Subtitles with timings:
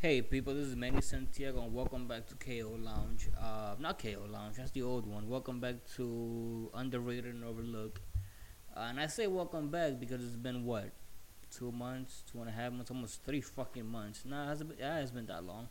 [0.00, 3.28] Hey people, this is Manny Santiago and welcome back to KO Lounge.
[3.36, 5.28] Uh, not KO Lounge, that's the old one.
[5.28, 7.98] Welcome back to Underrated and Overlooked.
[8.76, 10.92] Uh, and I say welcome back because it's been what,
[11.50, 14.24] two months, two and a half months, almost three fucking months.
[14.24, 15.68] Nah, it hasn't been, it hasn't been that long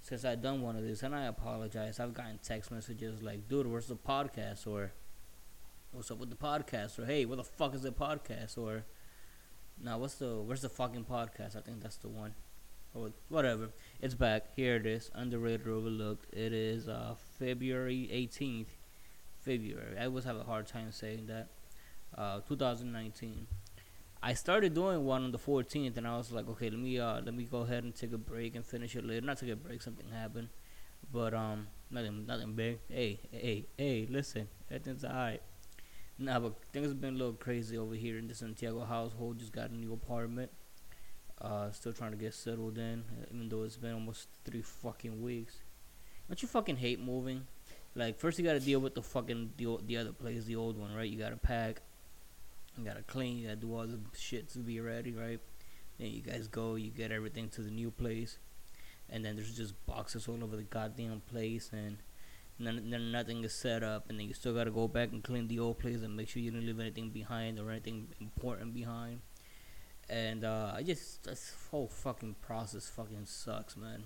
[0.00, 2.00] since I've done one of these, and I apologize.
[2.00, 4.92] I've gotten text messages like, "Dude, where's the podcast?" or
[5.92, 8.86] "What's up with the podcast?" or "Hey, where the fuck is the podcast?" or
[9.78, 12.32] "Now, what's the where's the fucking podcast?" I think that's the one
[12.94, 13.70] or whatever.
[14.00, 14.54] It's back.
[14.56, 15.10] Here it is.
[15.14, 16.32] Underrated overlooked.
[16.32, 18.68] It is uh, February 18th.
[19.40, 19.98] February.
[19.98, 21.48] I always have a hard time saying that.
[22.16, 23.46] Uh, 2019.
[24.22, 27.20] I started doing one on the 14th, and I was like, okay, let me uh,
[27.20, 29.24] let me go ahead and take a break and finish it later.
[29.24, 30.48] Not take a break, something happened,
[31.12, 32.78] but um, nothing, nothing big.
[32.88, 35.42] Hey, hey, hey, listen, everything's alright.
[36.18, 39.38] Nah, but things have been a little crazy over here in the Santiago household.
[39.38, 40.50] Just got a new apartment.
[41.40, 45.58] Uh, still trying to get settled in, even though it's been almost three fucking weeks.
[46.28, 47.46] Don't you fucking hate moving?
[47.94, 50.94] Like first you gotta deal with the fucking the, the other place, the old one,
[50.94, 51.08] right?
[51.08, 51.80] You gotta pack,
[52.76, 55.38] you gotta clean, you gotta do all the shit to be ready, right?
[55.98, 58.38] Then you guys go, you get everything to the new place,
[59.08, 61.98] and then there's just boxes all over the goddamn place, and
[62.58, 65.46] none, then nothing is set up, and then you still gotta go back and clean
[65.46, 69.20] the old place and make sure you didn't leave anything behind or anything important behind
[70.08, 74.04] and uh, I just this whole fucking process fucking sucks, man.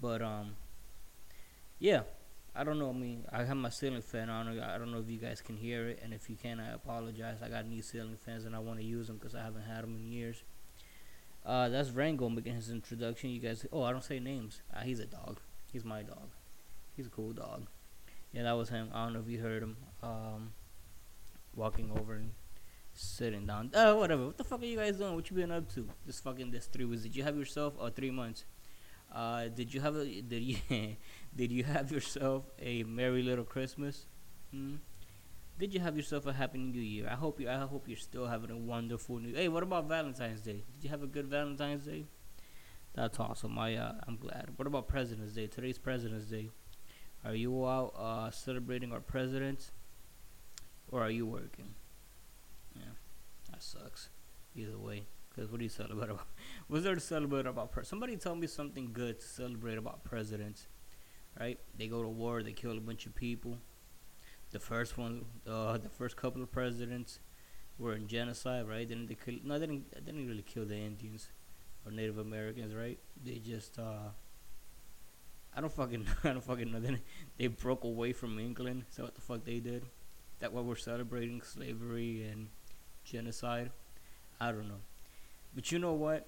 [0.00, 0.56] But um,
[1.78, 2.02] yeah,
[2.54, 2.90] I don't know.
[2.90, 4.58] I mean, I have my ceiling fan on.
[4.58, 7.38] I don't know if you guys can hear it, and if you can, I apologize.
[7.42, 9.82] I got new ceiling fans, and I want to use them because I haven't had
[9.82, 10.42] them in years.
[11.44, 13.30] Uh, that's Rango making his introduction.
[13.30, 14.62] You guys, oh, I don't say names.
[14.74, 15.40] Uh, he's a dog.
[15.72, 16.30] He's my dog.
[16.96, 17.66] He's a cool dog.
[18.32, 18.90] Yeah, that was him.
[18.94, 19.76] I don't know if you heard him.
[20.02, 20.52] Um,
[21.54, 22.32] walking over and
[22.94, 23.70] sitting down.
[23.74, 24.26] Uh, whatever.
[24.26, 25.14] What the fuck are you guys doing?
[25.14, 25.88] What you been up to?
[26.06, 27.02] This fucking this three weeks.
[27.02, 28.44] Did you have yourself or uh, three months?
[29.12, 30.56] Uh, did you have a did you
[31.36, 34.06] did you have yourself a merry little Christmas?
[34.50, 34.76] Hmm?
[35.58, 37.08] Did you have yourself a happy New Year?
[37.10, 39.34] I hope you I hope you're still having a wonderful New.
[39.34, 40.64] Hey, what about Valentine's Day?
[40.74, 42.04] Did you have a good Valentine's Day?
[42.94, 43.58] That's awesome.
[43.58, 44.50] I uh, I'm glad.
[44.56, 45.46] What about President's Day?
[45.46, 46.50] Today's President's Day.
[47.24, 49.70] Are you out uh, celebrating our president,
[50.88, 51.74] or are you working?
[53.62, 54.10] Sucks.
[54.54, 56.26] Either way, because what do you celebrate about?
[56.68, 57.72] What's there to celebrate about?
[57.72, 60.66] Pre- Somebody tell me something good to celebrate about presidents,
[61.38, 61.58] right?
[61.78, 63.58] They go to war, they kill a bunch of people.
[64.50, 67.20] The first one, uh, the first couple of presidents
[67.78, 68.86] were in genocide, right?
[68.86, 69.36] Didn't they kill?
[69.44, 69.92] No, they didn't.
[69.92, 71.28] They didn't really kill the Indians
[71.86, 72.98] or Native Americans, right?
[73.24, 74.10] They just, uh,
[75.56, 76.80] I don't fucking, I don't fucking know.
[76.80, 77.00] Then
[77.38, 78.84] they broke away from England.
[78.90, 79.84] So what the fuck they did?
[80.40, 82.48] That what we're celebrating slavery and
[83.04, 83.70] genocide.
[84.40, 84.80] I don't know,
[85.54, 86.26] but you know what?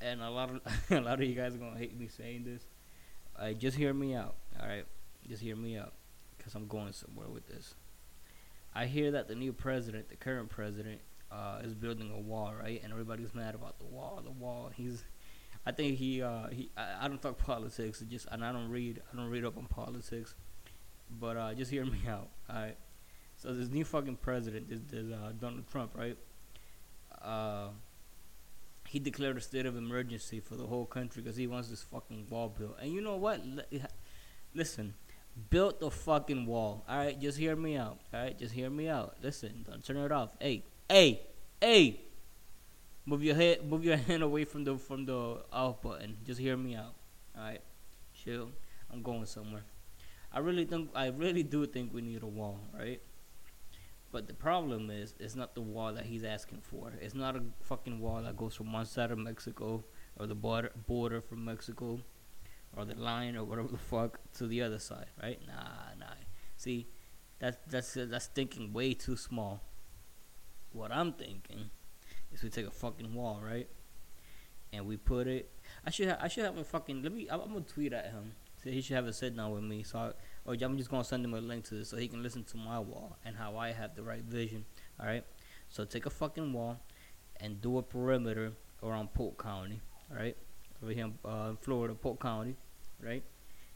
[0.00, 0.60] And a lot of
[0.90, 2.66] a lot of you guys are gonna hate me saying this.
[3.38, 4.86] Uh, just hear me out, all right?
[5.28, 5.92] Just hear me out,
[6.42, 7.74] cause I'm going somewhere with this.
[8.74, 12.80] I hear that the new president, the current president, uh, is building a wall, right?
[12.82, 14.20] And everybody's mad about the wall.
[14.22, 14.70] The wall.
[14.74, 15.04] He's,
[15.64, 16.70] I think he, uh, he.
[16.76, 18.02] I, I don't talk politics.
[18.08, 19.00] Just and I don't read.
[19.12, 20.34] I don't read up on politics.
[21.10, 22.76] But uh, just hear me out, all right?
[23.46, 26.16] So this new fucking president, this, this uh, Donald Trump, right?
[27.22, 27.68] Uh,
[28.88, 32.26] he declared a state of emergency for the whole country because he wants this fucking
[32.28, 32.76] wall built.
[32.82, 33.40] And you know what?
[33.72, 33.80] L-
[34.52, 34.94] listen,
[35.48, 36.84] built the fucking wall.
[36.88, 38.00] All right, just hear me out.
[38.12, 39.14] All right, just hear me out.
[39.22, 40.30] Listen, don't turn it off.
[40.40, 41.20] Hey, hey,
[41.60, 42.00] hey.
[43.04, 46.16] Move your head, move your hand away from the from the off button.
[46.26, 46.96] Just hear me out.
[47.36, 47.60] All right,
[48.12, 48.50] chill.
[48.92, 49.62] I'm going somewhere.
[50.32, 53.00] I really think I really do think we need a wall, right?
[54.12, 56.92] But the problem is, it's not the wall that he's asking for.
[57.00, 59.84] It's not a fucking wall that goes from one side of Mexico
[60.18, 62.00] or the border border from Mexico
[62.76, 65.40] or the line or whatever the fuck to the other side, right?
[65.46, 66.14] Nah, nah.
[66.56, 66.86] See,
[67.38, 69.62] that's that's that's thinking way too small.
[70.72, 71.70] What I'm thinking
[72.32, 73.68] is we take a fucking wall, right?
[74.72, 75.50] And we put it.
[75.84, 77.02] I should ha- I should have a fucking.
[77.02, 77.28] Let me.
[77.30, 78.32] I'm, I'm gonna tweet at him.
[78.62, 79.82] So he should have a sit down with me.
[79.82, 80.12] So
[80.46, 82.56] or I'm just gonna send him a link to this so he can listen to
[82.56, 84.64] my wall and how I have the right vision.
[84.98, 85.24] All right.
[85.68, 86.80] So take a fucking wall
[87.40, 88.52] and do a perimeter
[88.82, 89.80] around Polk County.
[90.10, 90.36] All right,
[90.82, 92.56] over here in uh, Florida, Polk County,
[93.02, 93.24] right?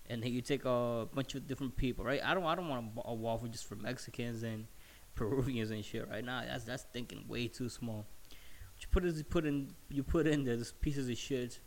[0.08, 2.20] And then you take a bunch of different people, right?
[2.24, 4.66] I don't, I don't want a, a wall for just for Mexicans and
[5.14, 6.42] Peruvians and shit right now.
[6.46, 8.06] That's that's thinking way too small.
[8.28, 11.58] What you put is you put in you put in there pieces of shit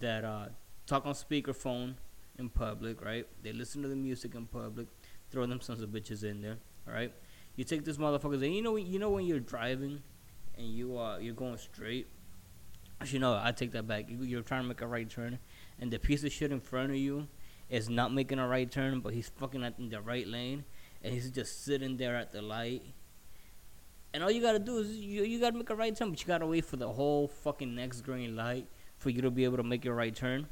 [0.00, 0.46] that uh,
[0.86, 1.94] talk on speakerphone
[2.38, 3.26] in public, right?
[3.42, 4.86] They listen to the music in public,
[5.30, 7.12] throw them sons of bitches in there, all right?
[7.56, 10.02] You take this motherfuckers, and you know, you know when you're driving,
[10.56, 12.06] and you uh, you're going straight,
[13.00, 14.06] Actually, no, I take that back.
[14.08, 15.38] You, are trying to make a right turn,
[15.78, 17.28] and the piece of shit in front of you
[17.70, 20.64] is not making a right turn, but he's fucking in the right lane,
[21.02, 22.82] and he's just sitting there at the light.
[24.12, 26.26] And all you gotta do is you, you gotta make a right turn, but you
[26.26, 29.62] gotta wait for the whole fucking next green light for you to be able to
[29.62, 30.48] make your right turn.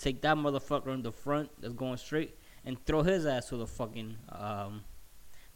[0.00, 3.66] Take that motherfucker in the front that's going straight and throw his ass to the
[3.66, 4.82] fucking um,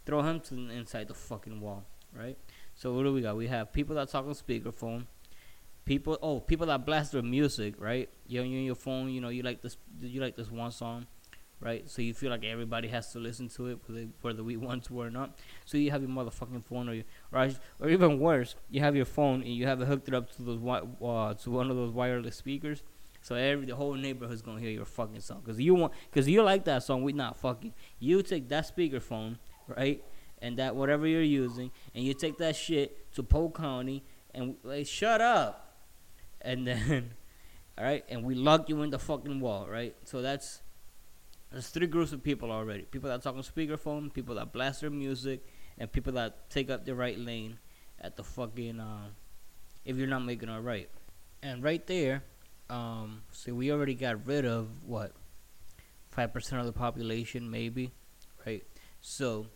[0.05, 2.37] throw him to the inside the fucking wall, right?
[2.75, 3.37] So what do we got?
[3.37, 5.07] We have people that talk on speakerphone.
[5.87, 8.09] People, oh, people that blast their music, right?
[8.27, 11.07] You're on your phone, you know, you like this, you like this one song,
[11.61, 11.89] right?
[11.89, 15.01] So you feel like everybody has to listen to it, whether, whether we want to
[15.01, 15.39] or not.
[15.65, 17.03] So you have your motherfucking phone, or,
[17.33, 17.51] or,
[17.81, 20.43] or even worse, you have your phone and you have it hooked it up to
[20.43, 22.83] those uh, to one of those wireless speakers.
[23.25, 26.43] So every the whole neighborhood's gonna hear your fucking song, cause you want, cause you
[26.43, 27.03] like that song.
[27.03, 27.73] We not fucking.
[27.99, 30.05] You take that speakerphone, right?
[30.45, 34.05] and that whatever you're using, and you take that shit to Polk County,
[34.35, 35.75] and like, shut up,
[36.43, 37.15] and then,
[37.79, 39.97] all right, and we lock you in the fucking wall, right?
[40.05, 40.61] So that's
[41.51, 44.91] there's three groups of people already: people that talk on speakerphone, people that blast their
[44.91, 45.47] music,
[45.79, 47.59] and people that take up the right lane
[47.99, 49.09] at the fucking uh,
[49.87, 50.91] if you're not making it right.
[51.43, 52.23] And right there,
[52.71, 55.13] um, see, we already got rid of what
[56.11, 57.93] five percent of the population, maybe,
[58.47, 58.65] right?
[59.01, 59.47] So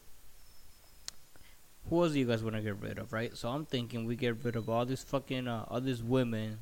[1.89, 3.37] who else do you guys want to get rid of, right?
[3.37, 6.59] So I'm thinking we get rid of all these fucking uh, all these women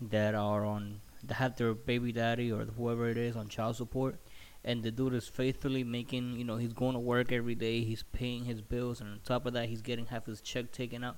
[0.00, 4.16] that are on that have their baby daddy or whoever it is on child support,
[4.64, 8.02] and the dude is faithfully making, you know, he's going to work every day, he's
[8.02, 11.16] paying his bills, and on top of that, he's getting half his check taken out,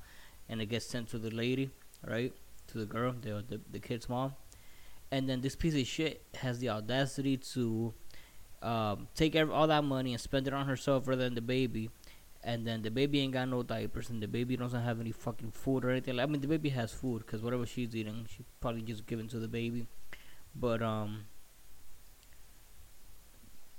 [0.49, 1.71] and it gets sent to the lady,
[2.07, 2.33] right,
[2.69, 4.35] to the girl, the the, the kid's mom,
[5.11, 7.95] and then this piece of shit has the audacity to
[8.63, 11.91] um, take all that money and spend it on herself rather than the baby
[12.47, 15.51] and then the baby ain't got no diapers, and the baby doesn't have any fucking
[15.51, 16.19] food or anything.
[16.21, 19.41] I mean, the baby has food because whatever she's eating, she probably just given to
[19.41, 19.89] the baby.
[20.55, 21.25] But um,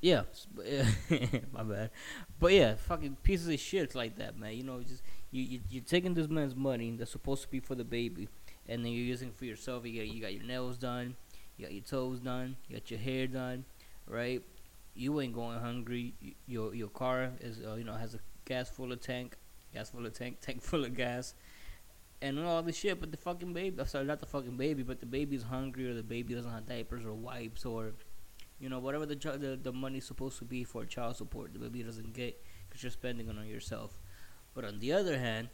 [0.02, 0.24] yeah,
[1.54, 1.92] my bad.
[2.38, 4.54] But yeah, fucking pieces of shit like that, man.
[4.54, 5.02] You know, just
[5.32, 8.28] you, you you're taking this man's money that's supposed to be for the baby,
[8.68, 9.86] and then you're using for yourself.
[9.86, 11.16] You got you got your nails done,
[11.58, 13.66] you got your toes done, you got your hair done,
[14.08, 14.42] right?
[14.96, 16.14] You ain't going hungry.
[16.48, 19.36] Your your car is uh, you know has a gas full of tank,
[19.74, 21.34] gas full of tank, tank full of gas,
[22.22, 23.00] and all this shit.
[23.00, 25.94] But the fucking baby, I'm sorry, not the fucking baby, but the baby's hungry or
[25.94, 27.92] the baby doesn't have diapers or wipes or,
[28.60, 31.84] you know, whatever the the, the money's supposed to be for child support, the baby
[31.84, 33.98] doesn't get because you're spending it on yourself.
[34.54, 35.50] But on the other hand,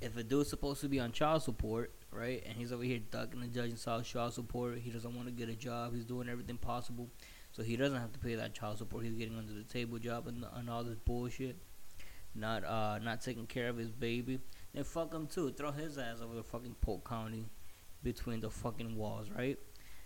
[0.00, 3.40] if a dude's supposed to be on child support, right, and he's over here ducking
[3.40, 6.56] the judge and child support, he doesn't want to get a job, he's doing everything
[6.56, 7.08] possible,
[7.52, 9.04] so he doesn't have to pay that child support.
[9.04, 11.56] He's getting under the table job and, and all this bullshit
[12.34, 14.38] not uh not taking care of his baby,
[14.72, 15.50] then fuck him too.
[15.52, 17.46] Throw his ass over the fucking Polk County
[18.02, 19.58] between the fucking walls, right?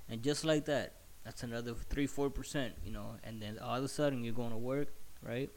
[0.08, 0.94] And just like that,
[1.24, 4.50] that's another three, four percent, you know, and then all of a sudden you're going
[4.50, 4.88] to work,
[5.22, 5.50] right?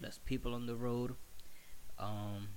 [0.00, 1.14] Less people on the road.
[1.98, 2.48] Um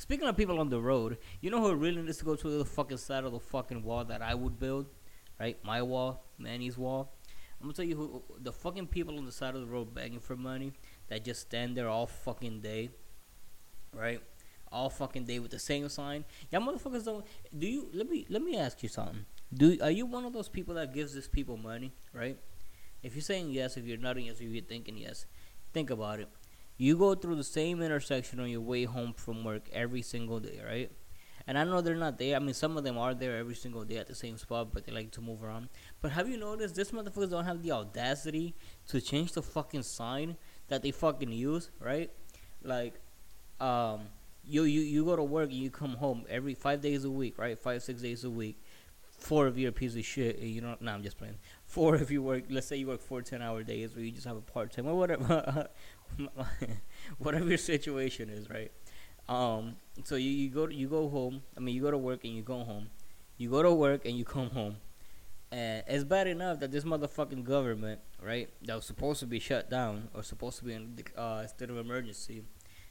[0.00, 2.64] Speaking of people on the road, you know who really needs to go to the
[2.64, 4.86] fucking side of the fucking wall that I would build?
[5.38, 5.62] Right?
[5.62, 7.12] My wall, Manny's wall.
[7.60, 10.18] I'm gonna tell you who the fucking people on the side of the road begging
[10.18, 10.72] for money
[11.08, 12.88] that just stand there all fucking day,
[13.92, 14.22] right?
[14.72, 16.24] All fucking day with the same sign.
[16.50, 17.26] Y'all motherfuckers don't.
[17.56, 17.90] Do you?
[17.92, 19.26] Let me let me ask you something.
[19.52, 22.38] Do are you one of those people that gives these people money, right?
[23.02, 25.26] If you're saying yes, if you're nodding yes, if you're thinking yes,
[25.74, 26.28] think about it.
[26.80, 30.62] You go through the same intersection on your way home from work every single day,
[30.66, 30.90] right?
[31.46, 32.34] And I know they're not there.
[32.36, 34.86] I mean, some of them are there every single day at the same spot, but
[34.86, 35.68] they like to move around.
[36.00, 38.54] But have you noticed this motherfuckers don't have the audacity
[38.88, 42.10] to change the fucking sign that they fucking use, right?
[42.62, 42.94] Like,
[43.60, 44.06] um,
[44.42, 47.38] you you you go to work and you come home every five days a week,
[47.38, 47.58] right?
[47.58, 48.58] Five six days a week.
[49.18, 50.38] Four of you are a piece of shit.
[50.38, 51.36] And you know, no, I'm just playing.
[51.66, 52.44] Four if you work.
[52.48, 54.86] Let's say you work four ten hour days, or you just have a part time
[54.86, 55.68] or whatever.
[57.18, 58.70] whatever your situation is, right?
[59.28, 61.42] Um, so you, you go you go home.
[61.56, 62.90] I mean, you go to work and you go home.
[63.36, 64.76] You go to work and you come home.
[65.52, 69.68] And it's bad enough that this motherfucking government, right, that was supposed to be shut
[69.68, 72.44] down or supposed to be in uh, state of emergency,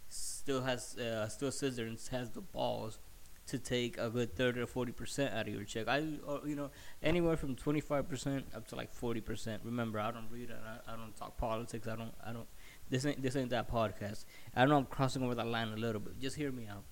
[0.09, 2.99] still has uh, still scissors has the balls
[3.47, 5.87] to take a good thirty or forty percent out of your check.
[5.87, 6.69] I, uh, you know,
[7.01, 9.61] anywhere from twenty five percent up to like forty percent.
[9.63, 11.87] Remember, I don't read, I, I don't talk politics.
[11.87, 12.47] I don't, I don't.
[12.89, 14.25] This ain't this ain't that podcast.
[14.55, 16.19] I know I'm crossing over that line a little bit.
[16.19, 16.83] Just hear me out.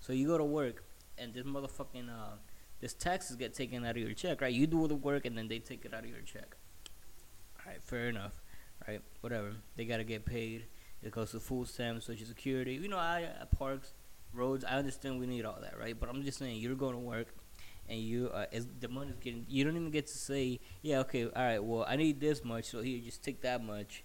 [0.00, 0.84] So you go to work,
[1.18, 2.36] and this motherfucking uh
[2.80, 4.52] this taxes get taken out of your check, right?
[4.52, 6.56] You do all the work and then they take it out of your check.
[7.60, 8.42] Alright, fair enough.
[8.86, 9.00] Right?
[9.20, 9.52] Whatever.
[9.76, 10.66] They gotta get paid.
[11.02, 12.74] It goes to food stamps, social security.
[12.74, 13.92] You know, I parks,
[14.32, 14.64] roads.
[14.64, 15.98] I understand we need all that, right?
[15.98, 17.28] But I'm just saying, you're going to work,
[17.88, 21.24] and you uh, as the money's getting, you don't even get to say, yeah, okay,
[21.24, 24.02] all right, well, I need this much, so here, just take that much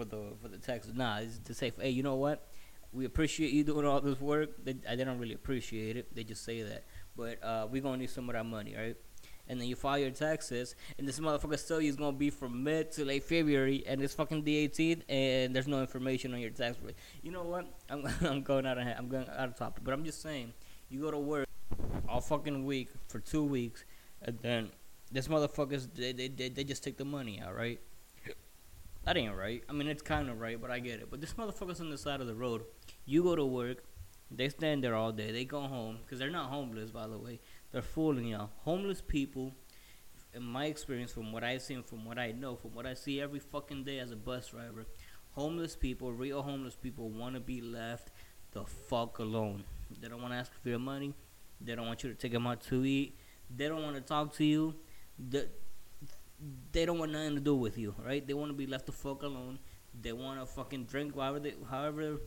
[0.00, 0.94] for the for the taxes.
[0.94, 2.48] Nah, it's to say, hey, you know what?
[2.92, 4.50] We appreciate you doing all this work.
[4.64, 6.14] They, they don't really appreciate it.
[6.14, 6.84] They just say that,
[7.16, 8.96] but uh, we're gonna need some of that money, right?
[9.48, 12.92] and then you file your taxes, and this motherfucker still is gonna be from mid
[12.92, 16.76] to late February, and it's fucking the 18th, and there's no information on your tax
[16.84, 16.94] rate.
[17.22, 17.66] You know what?
[17.90, 20.52] I'm I'm going out of I'm going out of topic, but I'm just saying,
[20.88, 21.48] you go to work
[22.08, 23.84] all fucking week for two weeks,
[24.22, 24.70] and then
[25.10, 27.80] this motherfuckers they they they, they just take the money out, right?
[29.10, 29.64] That ain't right.
[29.68, 31.08] I mean, it's kind of right, but I get it.
[31.10, 32.62] But this motherfucker's on the side of the road.
[33.06, 33.82] You go to work,
[34.30, 35.32] they stand there all day.
[35.32, 37.40] They go home because they're not homeless, by the way.
[37.72, 38.50] They're fooling y'all.
[38.58, 39.52] Homeless people,
[40.32, 43.20] in my experience, from what I've seen, from what I know, from what I see
[43.20, 44.86] every fucking day as a bus driver,
[45.32, 48.12] homeless people, real homeless people, want to be left
[48.52, 49.64] the fuck alone.
[50.00, 51.14] They don't want to ask for your money.
[51.60, 53.18] They don't want you to take them out to eat.
[53.52, 54.76] They don't want to talk to you.
[55.18, 55.46] They,
[56.72, 58.26] they don't want nothing to do with you, right?
[58.26, 59.58] They want to be left the fuck alone.
[59.98, 62.18] They want to fucking drink however they, however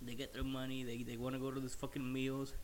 [0.00, 0.84] they get their money.
[0.84, 2.54] They, they want to go to these fucking meals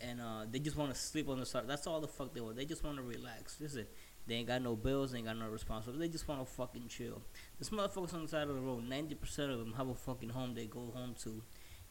[0.00, 1.64] and uh, they just want to sleep on the side.
[1.66, 2.56] That's all the fuck they want.
[2.56, 3.56] They just want to relax.
[3.60, 3.86] Listen,
[4.26, 6.06] they ain't got no bills, they ain't got no responsibility.
[6.06, 7.22] They just want to fucking chill.
[7.58, 10.54] This motherfuckers on the side of the road, 90% of them have a fucking home
[10.54, 11.42] they go home to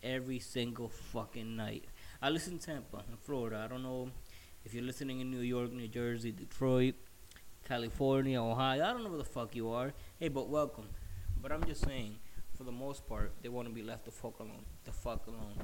[0.04, 1.86] every single fucking night.
[2.22, 3.62] I live in Tampa, in Florida.
[3.64, 4.10] I don't know
[4.66, 6.96] if you're listening in New York, New Jersey, Detroit,
[7.68, 8.84] California, Ohio.
[8.84, 9.94] I don't know where the fuck you are.
[10.20, 10.90] Hey, but welcome.
[11.42, 12.18] But I'm just saying,
[12.56, 14.66] for the most part, they want to be left the fuck alone.
[14.84, 15.56] The fuck alone.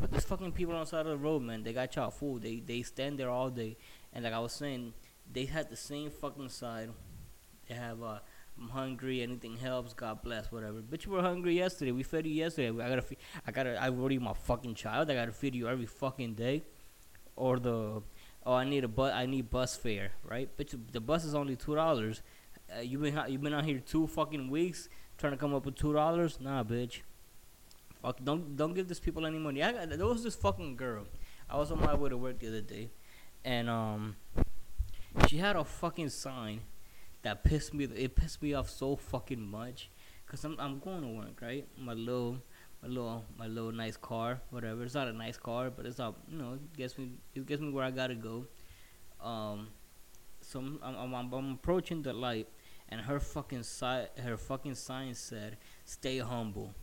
[0.00, 1.62] But there's fucking people on the side of the road, man.
[1.62, 2.42] They got y'all food.
[2.42, 3.76] They they stand there all day,
[4.12, 4.94] and like I was saying,
[5.30, 6.90] they had the same fucking side.
[7.68, 8.18] They have uh,
[8.60, 9.22] I'm hungry.
[9.22, 9.92] Anything helps.
[9.92, 10.50] God bless.
[10.50, 10.80] Whatever.
[10.80, 11.92] Bitch, you were hungry yesterday.
[11.92, 12.70] We fed you yesterday.
[12.70, 13.02] I gotta.
[13.02, 13.80] Feed, I gotta.
[13.80, 15.10] I already my fucking child.
[15.10, 16.64] I gotta feed you every fucking day.
[17.36, 18.02] Or the.
[18.44, 19.12] Oh, I need a bus.
[19.14, 20.12] I need bus fare.
[20.24, 20.48] Right.
[20.56, 22.22] Bitch, the bus is only two dollars.
[22.74, 25.76] Uh, you been you been out here two fucking weeks trying to come up with
[25.76, 26.38] two dollars?
[26.40, 27.00] Nah, bitch.
[28.02, 29.62] Fuck, don't don't give these people any money.
[29.62, 31.06] I got, there was this fucking girl.
[31.48, 32.90] I was on my way to work the other day,
[33.44, 34.16] and um,
[35.28, 36.62] she had a fucking sign
[37.22, 37.84] that pissed me.
[37.84, 39.88] It pissed me off so fucking much,
[40.26, 41.66] cause I'm I'm going to work right.
[41.78, 42.38] My little
[42.82, 44.82] my little my little nice car, whatever.
[44.82, 47.62] It's not a nice car, but it's not you know it gets me it gets
[47.62, 48.46] me where I gotta go.
[49.20, 49.68] Um,
[50.40, 52.48] so I'm I'm, I'm, I'm approaching the light,
[52.88, 56.74] and her fucking side her fucking sign said, "Stay humble."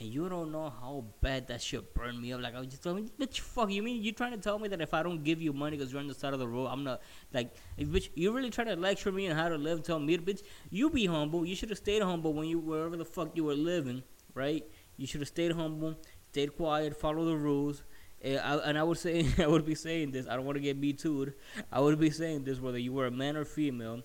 [0.00, 2.40] and you don't know how bad that shit burned me up.
[2.40, 4.80] Like I was just telling bitch, fuck you mean you trying to tell me that
[4.80, 6.82] if I don't give you money because you're on the side of the road, I'm
[6.82, 7.02] not
[7.34, 9.82] like, bitch, you really trying to lecture me on how to live?
[9.82, 11.44] Tell me, bitch, you be humble.
[11.44, 14.02] You should have stayed humble when you wherever the fuck you were living,
[14.34, 14.64] right?
[15.00, 15.96] You should have stayed humble,
[16.30, 17.82] stayed quiet, follow the rules.
[18.22, 20.26] And I, and I would say, I would be saying this.
[20.28, 21.32] I don't want to get me too.
[21.72, 24.02] I would be saying this whether you were a man or female,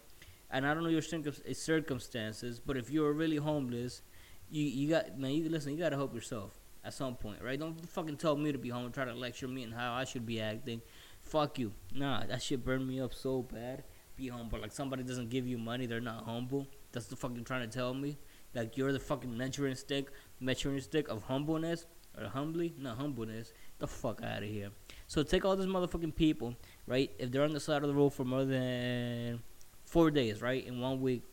[0.49, 4.01] and I don't know your circumstances, but if you were really homeless
[4.49, 5.31] you you got man.
[5.31, 5.73] You listen.
[5.73, 7.59] You gotta help yourself at some point, right?
[7.59, 10.03] Don't fucking tell me to be home and try to lecture me and how I
[10.03, 10.81] should be acting.
[11.21, 11.73] Fuck you.
[11.93, 13.83] Nah, that shit burned me up so bad.
[14.15, 14.59] Be humble.
[14.59, 16.67] Like somebody doesn't give you money, they're not humble.
[16.91, 18.17] That's the fucking trying to tell me.
[18.53, 20.07] Like you're the fucking measuring stick,
[20.39, 21.85] measuring stick of humbleness
[22.17, 23.53] or humbly, not humbleness.
[23.79, 24.69] The fuck out of here.
[25.07, 26.55] So take all these motherfucking people,
[26.87, 27.11] right?
[27.19, 29.41] If they're on the side of the road for more than
[29.83, 31.23] four days, right, in one week,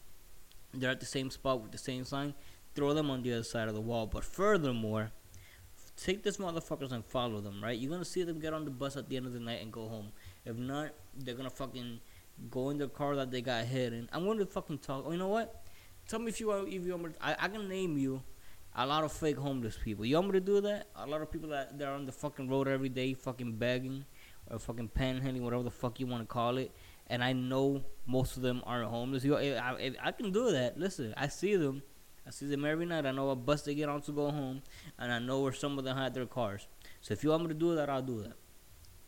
[0.74, 2.34] they're at the same spot with the same sign
[2.74, 4.06] throw them on the other side of the wall.
[4.06, 5.10] But furthermore,
[5.96, 7.78] take these motherfuckers and follow them, right?
[7.78, 9.72] You're gonna see them get on the bus at the end of the night and
[9.72, 10.12] go home.
[10.44, 12.00] If not, they're gonna fucking
[12.50, 14.08] go in the car that they got hit in.
[14.12, 15.04] I'm gonna fucking talk.
[15.06, 15.62] Oh, you know what?
[16.08, 16.68] Tell me if you want.
[16.68, 18.22] If you want I I can name you
[18.74, 20.04] a lot of fake homeless people.
[20.04, 20.88] You want me to do that?
[20.96, 24.04] A lot of people that they're on the fucking road every day, fucking begging
[24.50, 26.72] or fucking panhandling, whatever the fuck you want to call it.
[27.08, 29.24] And I know most of them aren't homeless.
[29.24, 30.78] You, I, I, can do that.
[30.78, 31.82] Listen, I see them
[32.26, 33.04] I see them every night.
[33.04, 34.62] I know what bus they get on to go home,
[34.98, 36.68] and I know where some of them hide their cars.
[37.00, 38.34] So if you want me to do that, I'll do that.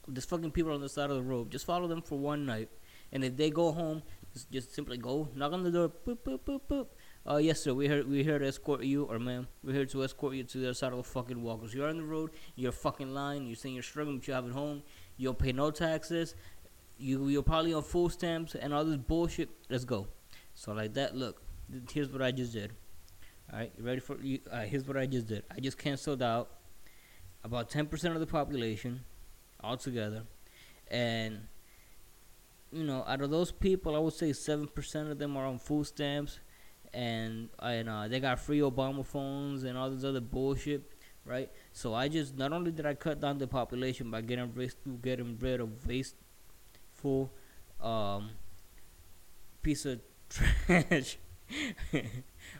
[0.08, 1.50] There's fucking people on the side of the road.
[1.50, 2.68] Just follow them for one night,
[3.12, 4.02] and if they go home,
[4.32, 5.92] just, just simply go knock on the door.
[6.06, 6.86] Boop boop boop boop.
[7.26, 7.72] Uh, yes, sir.
[7.72, 8.06] We here.
[8.06, 9.48] We here to escort you, or ma'am.
[9.62, 11.42] We're here to escort you to the other side of the fucking.
[11.42, 12.32] Cause you're on the road.
[12.54, 13.46] You're fucking lying.
[13.46, 14.82] You're saying you're struggling, but you have it home.
[15.16, 16.34] You don't pay no taxes.
[16.98, 19.48] You you're probably on full stamps and all this bullshit.
[19.70, 20.06] Let's go.
[20.54, 21.16] So like that.
[21.16, 21.42] Look,
[21.90, 22.72] here's what I just did.
[23.52, 24.40] Alright, you ready for you?
[24.50, 25.44] Uh, here's what I just did.
[25.50, 26.50] I just canceled out
[27.42, 29.04] about 10% of the population
[29.62, 30.24] altogether.
[30.88, 31.48] And,
[32.72, 35.86] you know, out of those people, I would say 7% of them are on food
[35.86, 36.40] stamps.
[36.94, 40.92] And, and uh, they got free Obama phones and all this other bullshit,
[41.26, 41.50] right?
[41.72, 45.36] So I just, not only did I cut down the population by getting rid, getting
[45.38, 46.14] rid of waste,
[47.04, 47.32] ungrateful
[47.80, 48.30] um,
[49.62, 51.18] piece of trash.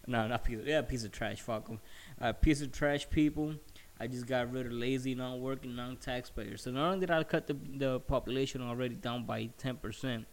[0.07, 0.59] no, not piece.
[0.59, 1.41] Of, yeah, piece of trash.
[1.41, 1.81] Fuck them.
[2.21, 3.55] Uh, piece of trash people.
[3.99, 6.63] I just got rid of lazy, non-working, non-taxpayers.
[6.63, 10.27] So not only did I cut the the population already down by ten percent,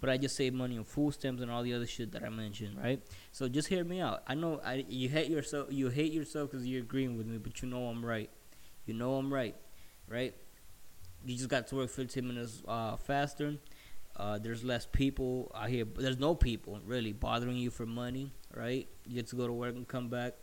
[0.00, 2.28] but I just saved money on food stamps and all the other shit that I
[2.28, 3.00] mentioned, right?
[3.32, 4.22] So just hear me out.
[4.26, 5.68] I know I you hate yourself.
[5.70, 8.30] You hate yourself because you're agreeing with me, but you know I'm right.
[8.84, 9.56] You know I'm right,
[10.08, 10.34] right?
[11.24, 13.56] You just got to work 15 minutes uh, faster.
[14.16, 15.84] Uh, there's less people out here.
[15.84, 18.88] There's no people really bothering you for money, right?
[19.04, 20.34] You get to go to work and come back.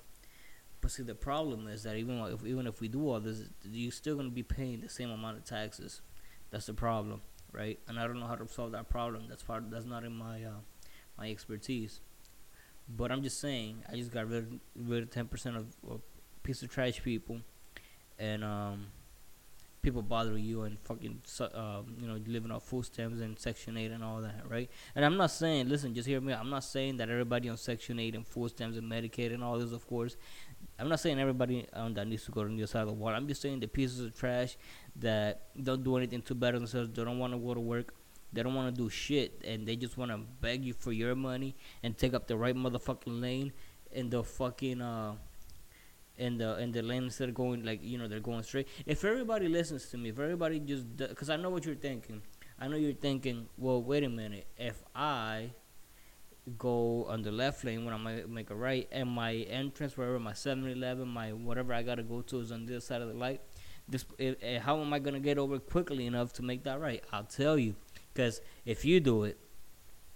[0.82, 3.92] But see, the problem is that even if even if we do all this, you're
[3.92, 6.02] still gonna be paying the same amount of taxes.
[6.52, 7.22] That's the problem,
[7.54, 7.80] right?
[7.88, 9.26] And I don't know how to solve that problem.
[9.30, 9.70] That's part.
[9.70, 10.62] That's not in my uh,
[11.18, 12.02] my expertise.
[12.90, 16.02] But I'm just saying, I just got rid rid of ten percent of, of
[16.42, 17.40] piece of trash people,
[18.20, 18.88] and um,
[19.84, 23.92] people bothering you and fucking uh, you know living off food stamps and Section Eight
[23.92, 24.70] and all that, right?
[24.96, 26.34] And I'm not saying, listen, just hear me.
[26.34, 29.60] I'm not saying that everybody on Section Eight and food stamps and Medicaid and all
[29.60, 30.16] this, of course.
[30.80, 32.94] I'm not saying everybody um, that needs to go to the other side of the
[32.94, 33.14] wall.
[33.14, 34.58] I'm just saying the pieces of trash
[34.96, 36.90] that don't do anything to better themselves.
[36.90, 37.94] They don't want to go to work.
[38.32, 41.14] They don't want to do shit, and they just want to beg you for your
[41.14, 43.52] money and take up the right motherfucking lane
[43.92, 45.14] in the fucking uh
[46.18, 48.68] in the in the lanes instead of going like you know they're going straight.
[48.86, 52.22] If everybody listens to me, if everybody just because I know what you're thinking,
[52.60, 53.48] I know you're thinking.
[53.58, 54.48] Well, wait a minute.
[54.58, 55.52] If I
[56.58, 60.34] go on the left lane when I make a right, and my entrance wherever my
[60.34, 63.42] 7-Eleven, my whatever I gotta go to is on this side of the light.
[63.88, 67.04] This, if, if, how am I gonna get over quickly enough to make that right?
[67.12, 67.76] I'll tell you,
[68.14, 69.38] because if you do it,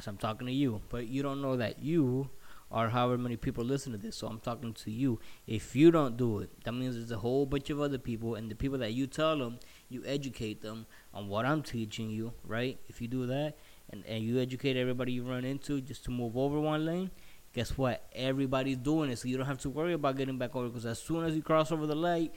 [0.01, 2.29] so I'm talking to you, but you don't know that you
[2.69, 4.15] or however many people listen to this.
[4.17, 5.19] So I'm talking to you.
[5.45, 8.49] If you don't do it, that means there's a whole bunch of other people, and
[8.51, 9.59] the people that you tell them,
[9.89, 12.79] you educate them on what I'm teaching you, right?
[12.87, 13.57] If you do that,
[13.89, 17.11] and, and you educate everybody you run into just to move over one lane,
[17.53, 18.05] guess what?
[18.13, 20.67] Everybody's doing it, so you don't have to worry about getting back over.
[20.67, 22.33] Because as soon as you cross over the light,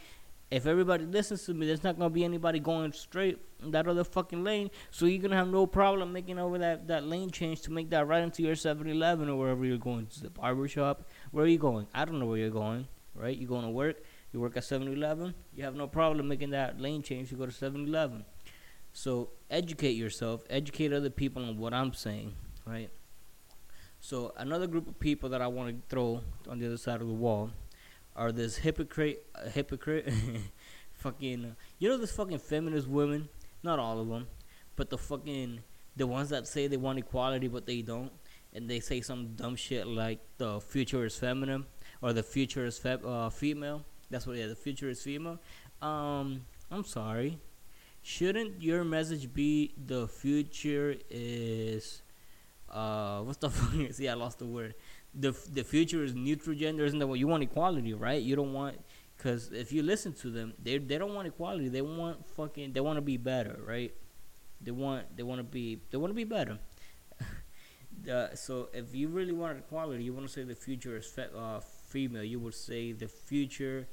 [0.50, 3.38] if everybody listens to me, there's not gonna be anybody going straight
[3.70, 4.70] that other fucking lane.
[4.90, 8.06] So you're gonna have no problem making over that, that lane change to make that
[8.06, 11.08] right into your 7-Eleven or wherever you're going to the barber shop.
[11.30, 11.86] Where are you going?
[11.94, 12.86] I don't know where you're going.
[13.12, 13.36] Right?
[13.36, 14.04] You're going to work.
[14.32, 15.34] You work at 7-Eleven.
[15.54, 18.24] You have no problem making that lane change to go to 7-Eleven.
[18.92, 20.44] So educate yourself.
[20.48, 22.32] Educate other people on what I'm saying.
[22.64, 22.88] Right?
[24.00, 27.08] So another group of people that I want to throw on the other side of
[27.08, 27.50] the wall
[28.16, 30.12] are this hypocrite, uh, hypocrite,
[30.92, 33.28] fucking, you know, this fucking feminist women.
[33.62, 34.26] Not all of them,
[34.76, 35.60] but the fucking
[35.96, 38.10] the ones that say they want equality but they don't,
[38.54, 41.66] and they say some dumb shit like the future is feminine
[42.00, 43.84] or the future is uh, female.
[44.10, 45.38] That's what yeah, the future is female.
[45.82, 47.38] Um, I'm sorry.
[48.02, 52.02] Shouldn't your message be the future is
[52.70, 53.92] uh what's the fuck?
[53.92, 54.74] See, I lost the word
[55.14, 58.22] the the future is neutral gender, isn't that what you want equality, right?
[58.22, 58.78] You don't want
[59.16, 61.68] because if you listen to them, they they don't want equality.
[61.68, 63.92] They want fucking they want to be better, right?
[64.60, 66.58] They want they want to be they want to be better.
[68.10, 71.28] uh, so if you really want equality, you want to say the future is fe-
[71.36, 72.24] uh, female.
[72.24, 73.86] You would say the future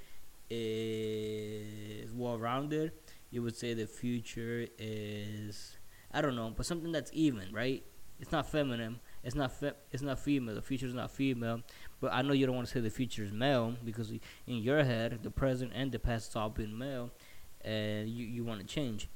[0.49, 2.91] is well rounded.
[3.31, 5.77] You would say the future is
[6.13, 7.83] I don't know, but something that's even, right?
[8.19, 10.55] It's not feminine it's not fe- it's not female.
[10.55, 11.61] The future is not female.
[11.99, 14.85] But I know you don't want to say the future is male because in your
[14.85, 17.11] head, the present and the past is all been male,
[17.59, 19.09] and you you want to change.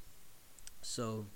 [0.81, 1.27] So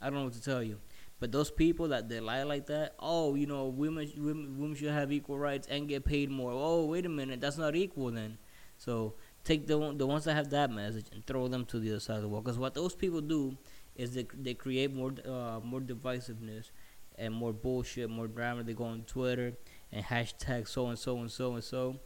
[0.00, 0.78] I don't know what to tell you.
[1.18, 4.90] But those people that they lie like that, oh, you know, women, women, women should
[4.90, 6.52] have equal rights and get paid more.
[6.52, 8.36] Oh, wait a minute, that's not equal then.
[8.76, 12.00] So take the the ones that have that message and throw them to the other
[12.00, 12.42] side of the wall.
[12.42, 13.56] Because what those people do
[13.94, 16.72] is they they create more uh, more divisiveness
[17.18, 18.62] and more bullshit, more drama.
[18.62, 19.54] They go on Twitter
[19.92, 21.96] and hashtag so and so and so and so,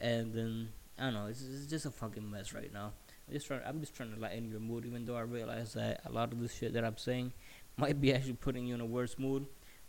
[0.00, 1.26] and then I don't know.
[1.26, 2.92] It's, it's just a fucking mess right now.
[3.26, 3.60] I'm just trying.
[3.64, 6.40] I'm just trying to lighten your mood, even though I realize that a lot of
[6.40, 7.32] this shit that I'm saying
[7.76, 9.46] might be actually putting you in a worse mood.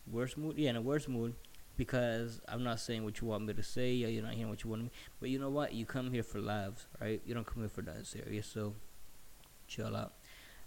[0.10, 1.34] Worse mood, yeah, in a worse mood,
[1.78, 3.94] because I'm not saying what you want me to say.
[3.94, 4.92] Yeah, you're not hearing what you want me.
[5.20, 5.74] But you know what?
[5.74, 7.22] You come here for laughs, right?
[7.26, 8.48] You don't come here for that serious.
[8.48, 8.74] So
[9.68, 10.14] chill out.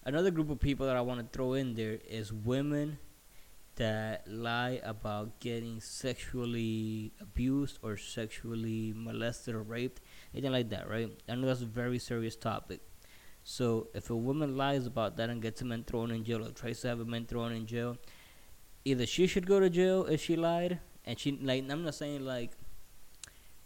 [0.05, 2.99] Another group of people that I want to throw in there is women
[3.77, 10.01] that lie about getting sexually abused or sexually molested or raped,
[10.35, 11.11] anything like that, right?
[11.29, 12.81] I know that's a very serious topic.
[13.45, 16.51] So if a woman lies about that and gets a man thrown in jail or
[16.51, 17.97] tries to have a man thrown in jail,
[18.85, 22.25] either she should go to jail if she lied, and she like I'm not saying
[22.25, 22.53] like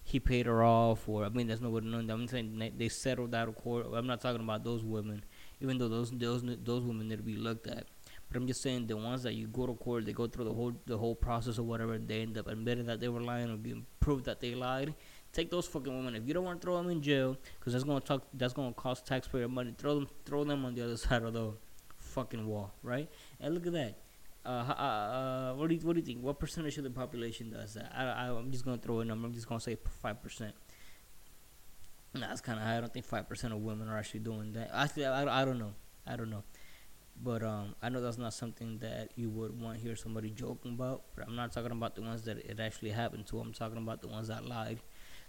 [0.02, 2.14] he paid her off or I mean there's no way to know.
[2.14, 3.86] I'm saying they settled out of court.
[3.94, 5.24] I'm not talking about those women,
[5.60, 7.86] even though those those those women need to be looked at.
[8.30, 10.52] But I'm just saying the ones that you go to court, they go through the
[10.52, 13.56] whole the whole process or whatever, they end up admitting that they were lying or
[13.56, 14.94] being proved that they lied.
[15.32, 16.14] Take those fucking women.
[16.14, 18.72] If you don't want to throw them in jail, because that's gonna talk, that's gonna
[18.72, 19.74] cost taxpayer money.
[19.76, 21.52] Throw them, throw them on the other side of the
[21.96, 23.08] fucking wall, right?
[23.40, 23.98] And look at that.
[24.44, 26.22] Uh, uh, uh, what do you what do you think?
[26.22, 27.92] What percentage of the population does that?
[27.94, 29.26] I, I I'm just gonna throw a number.
[29.26, 30.54] I'm just gonna say five percent.
[32.14, 32.78] Nah, that's kind of high.
[32.78, 34.70] I don't think five percent of women are actually doing that.
[34.72, 35.74] Actually, I, I don't know.
[36.06, 36.44] I don't know.
[37.22, 40.72] But um, I know that's not something that you would want to hear somebody joking
[40.72, 41.02] about.
[41.14, 43.40] But I'm not talking about the ones that it actually happened to.
[43.40, 44.78] I'm talking about the ones that lied.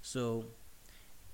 [0.01, 0.45] So,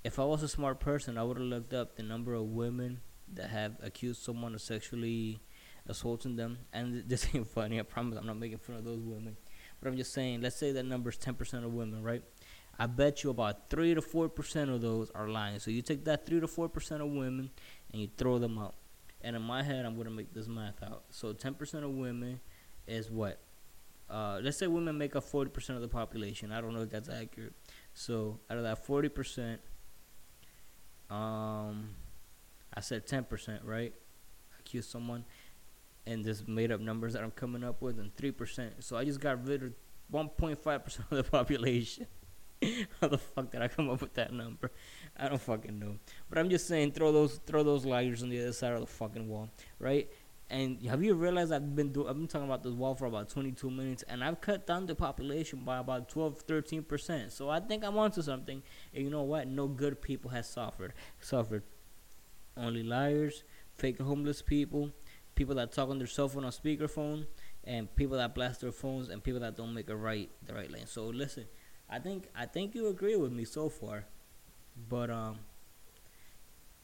[0.03, 3.01] if I was a smart person, I would have looked up the number of women
[3.33, 5.39] that have accused someone of sexually
[5.87, 6.59] assaulting them.
[6.73, 7.79] And this ain't funny.
[7.79, 8.17] I promise.
[8.17, 9.37] I'm not making fun of those women.
[9.79, 10.41] But I'm just saying.
[10.41, 12.23] Let's say that number is 10% of women, right?
[12.79, 15.59] I bet you about three to four percent of those are lying.
[15.59, 17.49] So you take that three to four percent of women
[17.91, 18.75] and you throw them out.
[19.21, 21.03] And in my head, I'm gonna make this math out.
[21.09, 22.39] So ten percent of women
[22.87, 23.39] is what?
[24.09, 26.51] Uh, let's say women make up forty percent of the population.
[26.51, 27.53] I don't know if that's accurate.
[27.93, 29.59] So out of that forty percent,
[31.09, 31.89] um,
[32.73, 33.93] I said ten percent, right?
[34.59, 35.25] Accuse someone,
[36.05, 38.75] and this made up numbers that I'm coming up with, and three percent.
[38.79, 39.73] So I just got rid of
[40.09, 42.07] one point five percent of the population.
[43.01, 44.71] How the fuck did I come up with that number?
[45.15, 45.97] I don't fucking know.
[46.29, 48.87] But I'm just saying, throw those throw those liars on the other side of the
[48.87, 50.09] fucking wall, right?
[50.49, 53.29] And have you realized I've been do- I've been talking about this wall for about
[53.29, 57.33] 22 minutes, and I've cut down the population by about 12, 13 percent.
[57.33, 58.63] So I think I'm onto something.
[58.93, 59.47] And you know what?
[59.47, 60.93] No good people has suffered.
[61.19, 61.63] Suffered.
[62.55, 63.43] Only liars,
[63.77, 64.91] fake homeless people,
[65.35, 67.27] people that talk on their cell phone on speakerphone,
[67.63, 70.71] and people that blast their phones, and people that don't make a right the right
[70.71, 70.87] lane.
[70.87, 71.45] So listen,
[71.89, 74.05] I think I think you agree with me so far,
[74.89, 75.39] but um,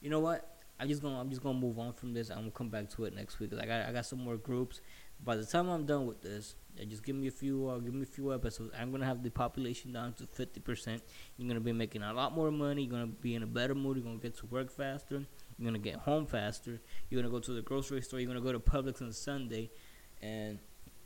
[0.00, 0.54] you know what?
[0.80, 2.30] I'm just gonna I'm just gonna move on from this.
[2.30, 3.50] I'm gonna come back to it next week.
[3.50, 4.80] Cause I I got some more groups.
[5.22, 6.56] By the time I'm done with this,
[6.88, 8.72] just give me a few uh, give me a few episodes.
[8.78, 11.02] I'm gonna have the population down to 50 percent.
[11.36, 12.82] You're gonna be making a lot more money.
[12.82, 13.98] You're gonna be in a better mood.
[13.98, 15.24] You're gonna get to work faster.
[15.58, 16.80] You're gonna get home faster.
[17.08, 18.20] You're gonna go to the grocery store.
[18.20, 19.70] You're gonna go to Publix on Sunday,
[20.20, 20.58] and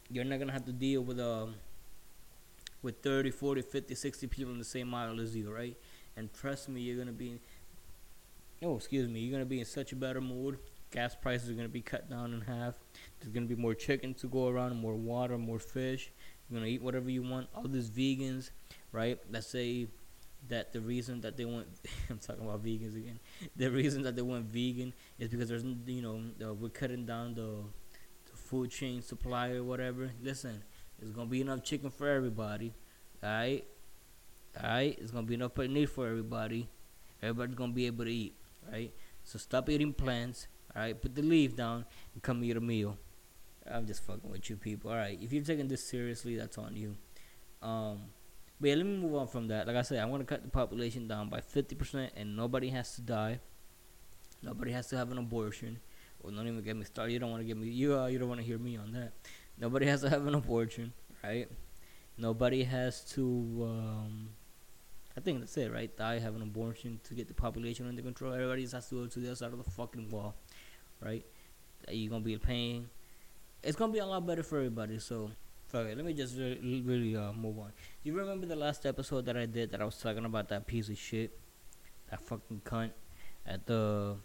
[0.08, 1.56] you're not gonna have to deal with um
[2.82, 5.76] with 30, 40, 50, 60 people in the same aisle as you, right?
[6.16, 7.40] And trust me, you're gonna be.
[8.62, 9.20] Oh, excuse me.
[9.20, 10.58] You're gonna be in such a better mood.
[10.90, 12.74] Gas prices are gonna be cut down in half.
[13.20, 16.10] There's gonna be more chicken to go around, more water, more fish.
[16.48, 17.48] You're gonna eat whatever you want.
[17.54, 18.50] All these vegans,
[18.92, 19.18] right?
[19.30, 19.88] Let's say
[20.48, 21.66] that the reason that they went
[22.10, 23.18] I'm talking about vegans again.
[23.56, 27.64] The reason that they went vegan is because there's you know we're cutting down the,
[28.30, 30.10] the food chain supply or whatever.
[30.22, 30.62] Listen,
[30.98, 32.74] there's gonna be enough chicken for everybody.
[33.22, 33.64] Alright?
[34.56, 34.98] Alright?
[35.00, 36.68] It's gonna be enough meat for everybody.
[37.22, 38.34] Everybody's gonna be able to eat.
[38.70, 38.92] Right?
[39.24, 40.48] So stop eating plants.
[40.74, 41.00] Alright?
[41.00, 41.84] Put the leaf down
[42.14, 42.98] and come eat a meal.
[43.70, 44.90] I'm just fucking with you people.
[44.90, 45.18] Alright.
[45.20, 46.96] If you're taking this seriously, that's on you.
[47.62, 48.02] Um
[48.60, 49.68] but yeah, let me move on from that.
[49.68, 52.94] Like I said, I'm gonna cut the population down by fifty percent and nobody has
[52.96, 53.40] to die.
[54.42, 55.78] Nobody has to have an abortion.
[56.22, 57.12] Well, don't even get me started.
[57.12, 57.68] You don't want to get me.
[57.68, 59.12] You uh, you don't want to hear me on that.
[59.60, 60.92] Nobody has to have an abortion,
[61.22, 61.48] right?
[62.16, 63.22] Nobody has to.
[63.62, 64.28] Um,
[65.16, 65.94] I think that's it, right?
[65.96, 68.32] Die, have an abortion to get the population under control.
[68.32, 70.36] Everybody just has to go to the other side of the fucking wall,
[71.00, 71.24] right?
[71.90, 72.88] You're gonna be paying.
[73.62, 75.00] It's gonna be a lot better for everybody.
[75.00, 75.32] So,
[75.74, 75.96] it.
[75.96, 77.72] Let me just really, really uh, move on.
[78.04, 80.88] You remember the last episode that I did that I was talking about that piece
[80.88, 81.38] of shit,
[82.10, 82.90] that fucking cunt,
[83.44, 84.16] at the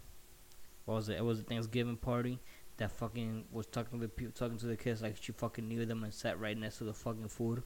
[0.84, 1.16] what was it?
[1.16, 2.38] It was a Thanksgiving party
[2.76, 5.86] that fucking was talking to the people, talking to the kids like she fucking knew
[5.86, 7.62] them and sat right next to the fucking food.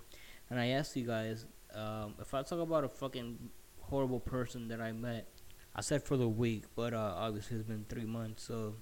[0.50, 3.50] And I asked you guys um, if I talk about a fucking
[3.88, 5.26] horrible person that I met.
[5.74, 8.74] I said for the week, but uh, obviously it's been three months, so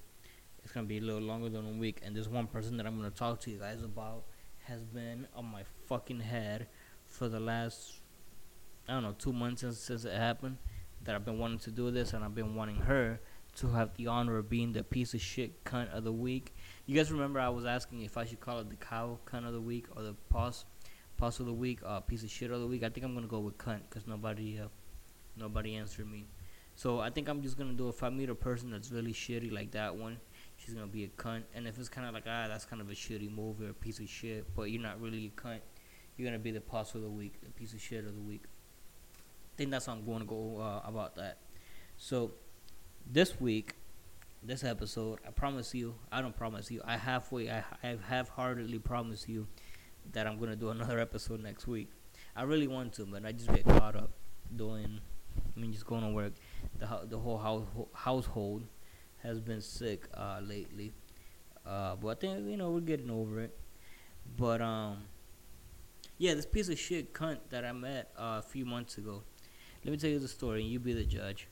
[0.63, 2.01] it's gonna be a little longer than a week.
[2.03, 4.25] And this one person that I'm gonna talk to you guys about
[4.65, 6.69] has been on my fucking head
[7.05, 8.01] for the last
[8.89, 10.59] I don't know two months since since it happened.
[11.03, 13.21] That I've been wanting to do this, and I've been wanting her
[13.57, 16.55] to have the honor of being the piece of shit cunt of the week.
[16.85, 19.53] You guys remember I was asking if I should call it the cow cunt of
[19.53, 20.65] the week or the pause
[21.17, 22.85] pause of the week, uh, piece of shit of the week.
[22.85, 24.69] I think I'm gonna go with cunt because nobody uh,
[25.37, 26.27] nobody answered me.
[26.75, 29.51] So I think I'm just gonna do if I meet a person that's really shitty
[29.51, 30.19] like that one,
[30.57, 31.45] she's gonna be a cunt.
[31.55, 33.75] And if it's kind of like ah, that's kind of a shitty movie or a
[33.75, 35.61] piece of shit, but you're not really a cunt,
[36.17, 38.43] you're gonna be the pause of the week, the piece of shit of the week.
[38.45, 41.39] I think that's how I'm to go uh, about that.
[41.97, 42.33] So
[43.11, 43.75] this week,
[44.43, 49.29] this episode, I promise you, I don't promise you, I halfway, I, I half-heartedly promise
[49.29, 49.47] you
[50.13, 51.89] that I'm gonna do another episode next week.
[52.35, 54.11] I really want to, but I just get caught up
[54.55, 55.01] doing,
[55.57, 56.35] I mean, just going to work.
[56.79, 57.65] The the whole house,
[57.95, 58.65] household
[59.23, 60.93] has been sick uh, lately.
[61.65, 63.59] Uh, but I think you know we're getting over it.
[64.37, 65.05] But um,
[66.19, 69.23] yeah, this piece of shit cunt that I met uh, a few months ago.
[69.85, 71.49] Let me tell you the story, and you be the judge.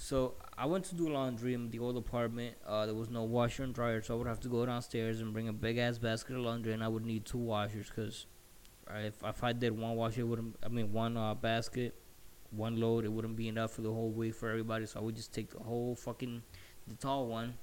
[0.00, 2.56] So I went to do laundry in the old apartment.
[2.66, 5.30] Uh, there was no washer and dryer, so I would have to go downstairs and
[5.34, 8.24] bring a big ass basket of laundry, and I would need two washers because
[8.88, 10.56] if if I did one washer, wouldn't.
[10.64, 11.94] I mean, one uh, basket,
[12.50, 14.86] one load, it wouldn't be enough for the whole week for everybody.
[14.86, 16.42] So I would just take the whole fucking
[16.88, 17.58] the tall one,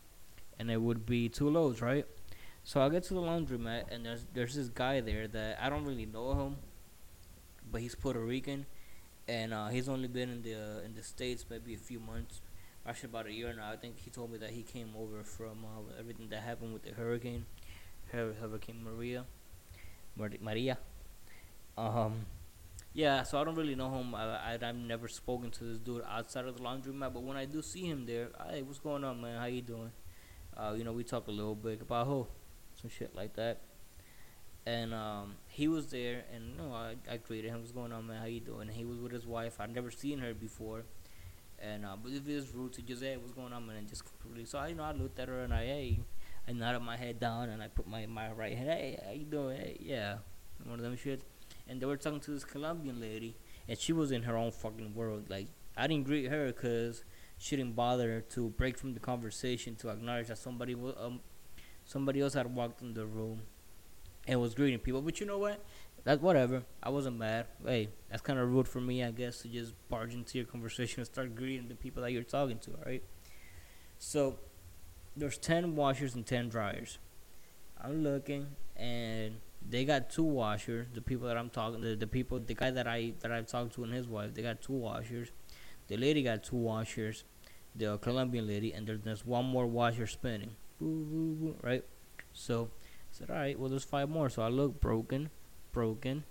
[0.60, 2.06] and it would be two loads, right?
[2.64, 5.86] So I get to the laundromat, and there's there's this guy there that I don't
[5.86, 6.58] really know him,
[7.72, 8.68] but he's Puerto Rican,
[9.28, 12.42] and uh, he's only been in the uh, in the states maybe a few months,
[12.86, 13.72] actually about a year now.
[13.72, 16.84] I think he told me that he came over from uh, everything that happened with
[16.84, 17.46] the hurricane,
[18.12, 19.26] Hurricane Maria,
[20.16, 20.78] Maria.
[21.78, 22.26] Um,
[22.94, 24.16] yeah, so I don't really know him.
[24.16, 27.46] I, I have never spoken to this dude outside of the laundromat, but when I
[27.46, 29.40] do see him there, hey, what's going on, man?
[29.40, 29.92] How you doing?
[30.56, 32.26] Uh, you know, we talk a little bit about who,
[32.82, 33.62] some shit like that.
[34.68, 37.60] And um, he was there, and you know, I, I greeted him.
[37.60, 38.20] What's going on, man?
[38.20, 38.68] How you doing?
[38.68, 39.62] And he was with his wife.
[39.62, 40.84] I'd never seen her before.
[41.60, 43.78] And uh, but it was rude to just hey, what's going on, man?
[43.78, 44.46] And just completely.
[44.46, 46.00] So I, you know, I looked at her and I, hey,
[46.48, 48.70] I nodded my head down and I put my my right hand.
[48.70, 49.58] Hey, how you doing?
[49.58, 50.18] Hey, yeah,
[50.66, 51.24] one of them shit
[51.70, 53.36] and they were talking to this Colombian lady,
[53.68, 55.30] and she was in her own fucking world.
[55.30, 57.04] Like I didn't greet her because
[57.38, 61.20] she didn't bother to break from the conversation to acknowledge that somebody was um
[61.86, 63.42] somebody else had walked in the room
[64.28, 65.02] and was greeting people.
[65.02, 65.64] But you know what?
[66.04, 66.64] That's whatever.
[66.82, 67.48] I wasn't mad.
[67.66, 71.00] Hey, that's kind of rude for me, I guess, to just barge into your conversation
[71.00, 72.72] and start greeting the people that you're talking to.
[72.86, 73.04] Right?
[73.98, 74.40] So
[75.16, 77.00] there's ten washers and ten dryers.
[77.82, 79.36] I'm looking and
[79.68, 80.88] they got two washers.
[80.94, 83.74] The people that I'm talking, the, the people, the guy that I that I talked
[83.76, 85.32] to and his wife, they got two washers.
[85.88, 87.24] The lady got two washers,
[87.76, 90.56] the Colombian lady, and there's, there's one more washer spinning.
[90.80, 91.84] Right?
[92.34, 92.70] So
[93.18, 94.30] said, all right, well there's five more.
[94.30, 95.30] So I look broken,
[95.72, 96.24] broken,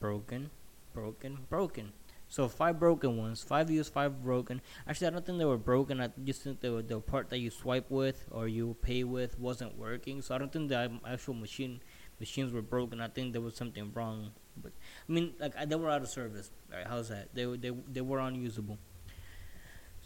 [0.00, 0.50] broken,
[0.92, 1.92] broken, broken.
[2.30, 4.60] So five broken ones, five used, five broken.
[4.86, 6.00] Actually, I don't think they were broken.
[6.00, 9.38] I just think they were the part that you swipe with or you pay with
[9.38, 10.20] wasn't working.
[10.20, 11.80] So I don't think the actual machine
[12.20, 13.00] machines were broken.
[13.00, 14.32] I think there was something wrong.
[14.60, 14.72] But
[15.08, 16.50] I mean, like they were out of service.
[16.70, 16.86] Right?
[16.86, 17.28] How's that?
[17.32, 18.78] They they they were unusable.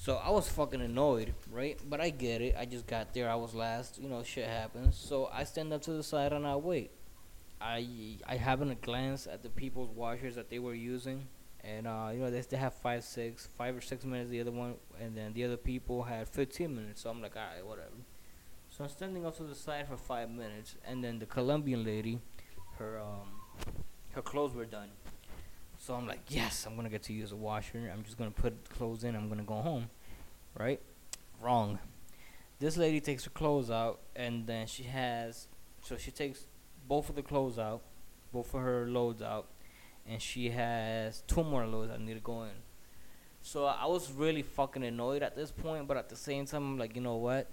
[0.02, 1.78] So I was fucking annoyed, right?
[1.88, 2.56] But I get it.
[2.58, 3.30] I just got there.
[3.30, 4.00] I was last.
[4.02, 4.96] You know, shit happens.
[4.96, 6.90] So I stand up to the side and I wait.
[7.60, 11.28] I I happen to glance at the people's washers that they were using,
[11.62, 14.28] and uh, you know they still have five, six, five or six minutes.
[14.28, 17.02] The other one, and then the other people had 15 minutes.
[17.02, 18.02] So I'm like, alright, whatever.
[18.70, 22.18] So I'm standing up to the side for five minutes, and then the Colombian lady,
[22.80, 23.28] her um,
[24.14, 24.88] her clothes were done.
[25.82, 27.90] So I'm like, yes, I'm gonna get to use a washer.
[27.92, 29.16] I'm just gonna put clothes in.
[29.16, 29.90] I'm gonna go home,
[30.56, 30.80] right?
[31.40, 31.80] Wrong.
[32.60, 35.48] This lady takes her clothes out, and then she has,
[35.82, 36.46] so she takes
[36.86, 37.82] both of the clothes out,
[38.32, 39.48] both of her loads out,
[40.06, 42.62] and she has two more loads that need to go in.
[43.40, 46.78] So I was really fucking annoyed at this point, but at the same time, I'm
[46.78, 47.48] like, you know what?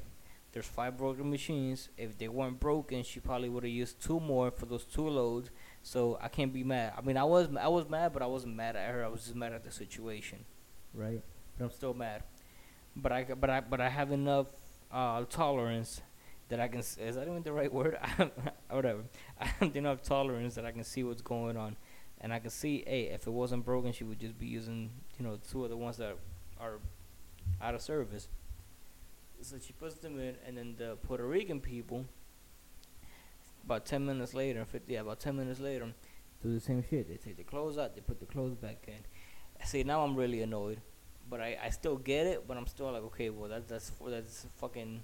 [0.52, 1.90] There's five broken machines.
[1.98, 5.50] If they weren't broken, she probably would have used two more for those two loads.
[5.90, 6.94] So I can't be mad.
[6.96, 9.04] I mean, I was I was mad, but I wasn't mad at her.
[9.04, 10.46] I was just mad at the situation,
[10.94, 11.24] right?
[11.58, 12.22] But I'm still mad.
[12.96, 14.46] But I but I but I have enough
[14.92, 16.02] uh, tolerance
[16.50, 16.82] that I can.
[16.82, 17.98] Is that even the right word?
[18.70, 19.02] Whatever.
[19.42, 21.76] I have enough tolerance that I can see what's going on,
[22.22, 25.26] and I can see, hey, if it wasn't broken, she would just be using, you
[25.26, 26.16] know, two of the ones that
[26.60, 26.74] are
[27.60, 28.28] out of service.
[29.42, 32.06] So she puts them in, and then the Puerto Rican people,
[33.64, 35.94] about 10 minutes later, 50, yeah, about 10 minutes later,
[36.42, 37.08] do the same shit.
[37.08, 39.66] They take the clothes out, they put the clothes back in.
[39.66, 40.82] See, now I'm really annoyed.
[41.30, 44.48] But I, I still get it, but I'm still like, okay, well, that, that's that's
[44.58, 45.04] fucking,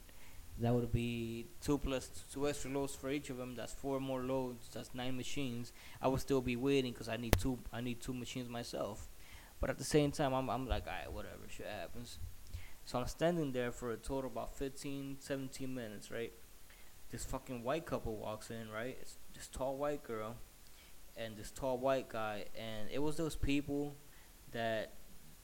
[0.60, 3.54] that would be two plus two extra loads for each of them.
[3.56, 4.68] That's four more loads.
[4.74, 5.72] That's nine machines.
[6.02, 7.60] I would still be waiting because I need two.
[7.72, 9.08] I need two machines myself.
[9.60, 12.18] But at the same time, I'm I'm like, alright, whatever, shit happens.
[12.86, 16.32] So I'm standing there for a total about 15, 17 minutes, right?
[17.12, 18.98] This fucking white couple walks in, right?
[19.02, 20.36] It's this tall white girl
[21.16, 23.96] and this tall white guy, and it was those people
[24.52, 24.94] that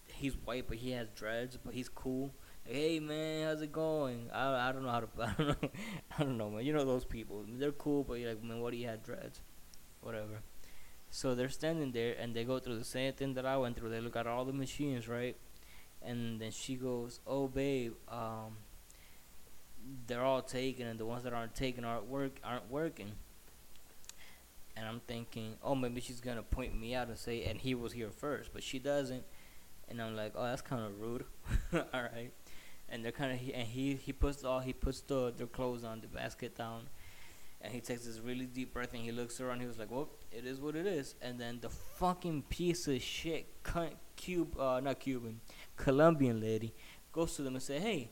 [0.07, 2.33] he's white but he has dreads, but he's cool.
[2.63, 4.29] Hey man, how's it going?
[4.33, 5.69] I, I don't know how to I don't know
[6.17, 6.65] I don't know man.
[6.65, 7.45] You know those people.
[7.47, 9.41] They're cool, but you're like man, what do you have dreads?
[10.01, 10.41] Whatever.
[11.09, 13.89] So they're standing there and they go through the same thing that I went through.
[13.89, 15.35] They look at all the machines, right?
[16.01, 18.57] and then she goes, "Oh, babe, um,
[20.07, 23.11] they're all taken, and the ones that aren't taken aren't work aren't working."
[24.75, 27.93] And I'm thinking, "Oh, maybe she's gonna point me out and say, and he was
[27.93, 29.23] here first, but she doesn't."
[29.89, 31.25] And I'm like, "Oh, that's kind of rude."
[31.73, 32.31] all right.
[32.89, 36.01] and they're kind of and he he puts all he puts the their clothes on
[36.01, 36.87] the basket down,
[37.61, 39.61] and he takes this really deep breath and he looks around.
[39.61, 43.01] He was like, "Well, it is what it is." And then the fucking piece of
[43.01, 43.47] shit,
[44.15, 45.41] cube, uh, not Cuban,
[45.77, 46.73] Colombian lady,
[47.11, 48.11] goes to them and say, "Hey,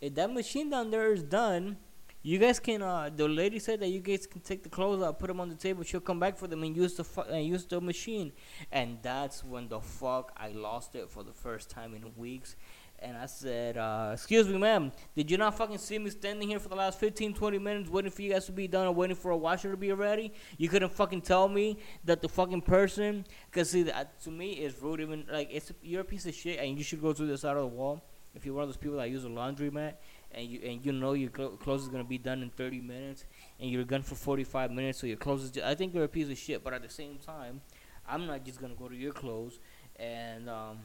[0.00, 1.76] if that machine down there is done."
[2.22, 2.82] You guys can.
[2.82, 5.48] Uh, the lady said that you guys can take the clothes out, put them on
[5.48, 5.82] the table.
[5.84, 8.32] She'll come back for them and use the fu- and use the machine.
[8.70, 12.56] And that's when the fuck I lost it for the first time in weeks.
[13.02, 14.92] And I said, uh, "Excuse me, ma'am.
[15.14, 18.10] Did you not fucking see me standing here for the last 15, 20 minutes waiting
[18.10, 20.34] for you guys to be done or waiting for a washer to be ready?
[20.58, 24.78] You couldn't fucking tell me that the fucking person, cause see, that, to me, it's
[24.82, 25.00] rude.
[25.00, 27.56] Even like it's you're a piece of shit, and you should go to the side
[27.56, 28.04] of the wall.
[28.34, 29.94] If you're one of those people that use a laundromat
[30.32, 33.24] and you and you know your cl- clothes is gonna be done in 30 minutes,
[33.58, 35.50] and you're gone for 45 minutes, so your clothes is.
[35.50, 37.60] Just, I think you're a piece of shit, but at the same time,
[38.08, 39.58] I'm not just gonna go to your clothes
[39.96, 40.78] and um,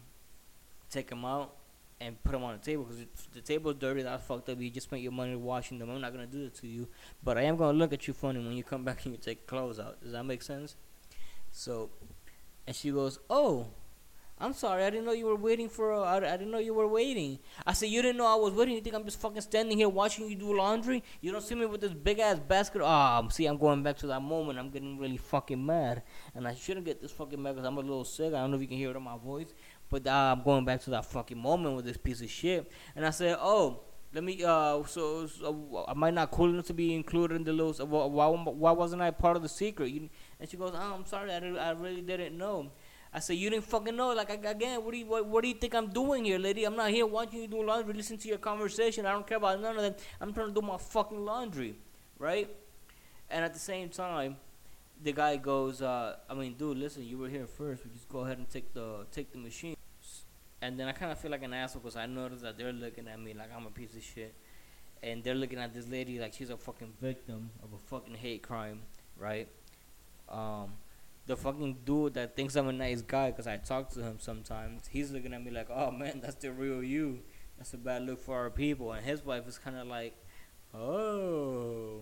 [0.90, 1.56] take them out
[2.02, 4.02] and put them on the table because the table's dirty.
[4.02, 4.60] That's fucked up.
[4.60, 5.90] You just spent your money washing them.
[5.90, 6.88] I'm not gonna do that to you,
[7.24, 9.46] but I am gonna look at you funny when you come back and you take
[9.46, 10.02] clothes out.
[10.02, 10.76] Does that make sense?
[11.52, 11.92] So,
[12.66, 13.68] and she goes, "Oh."
[14.38, 15.92] I'm sorry, I didn't know you were waiting for.
[15.92, 17.40] A, I, I didn't know you were waiting.
[17.66, 18.76] I said you didn't know I was waiting.
[18.76, 21.04] You think I'm just fucking standing here watching you do laundry?
[21.22, 22.82] You don't see me with this big ass basket.
[22.84, 24.60] Ah, oh, see, I'm going back to that moment.
[24.60, 27.82] I'm getting really fucking mad, and I shouldn't get this fucking mad because I'm a
[27.82, 28.34] little sick.
[28.34, 29.54] I don't know if you can hear it in my voice,
[29.90, 32.70] but uh, I'm going back to that fucking moment with this piece of shit.
[32.96, 33.84] And I said, oh.
[34.14, 34.42] Let me.
[34.46, 37.86] Uh, so, so am I not cool enough to be included in the little?
[37.86, 39.90] Why, why wasn't I part of the secret?
[39.90, 41.34] You, and she goes, "Oh, I'm sorry.
[41.34, 42.72] I, I really didn't know."
[43.16, 44.10] I said, you didn't fucking know.
[44.14, 46.66] Like again, what do you what, what do you think I'm doing here, lady?
[46.66, 49.06] I'm not here watching you do laundry, listen to your conversation.
[49.06, 50.00] I don't care about none of that.
[50.20, 51.76] I'm trying to do my fucking laundry,
[52.20, 52.50] right?
[53.30, 54.36] And at the same time,
[55.02, 57.86] the guy goes, uh, I mean, dude, listen, you were here first.
[57.86, 59.78] We just go ahead and take the take the machine.
[60.62, 63.08] And then I kind of feel like an asshole because I noticed that they're looking
[63.08, 64.34] at me like I'm a piece of shit,
[65.02, 68.44] and they're looking at this lady like she's a fucking victim of a fucking hate
[68.44, 68.82] crime,
[69.18, 69.48] right?
[70.28, 70.72] Um,
[71.28, 74.88] the fucking dude that thinks I'm a nice guy because I talk to him sometimes,
[74.88, 77.22] he's looking at me like, oh man, that's the real you.
[77.58, 78.92] That's a bad look for our people.
[78.92, 80.16] And his wife is kind of like,
[80.74, 82.02] oh,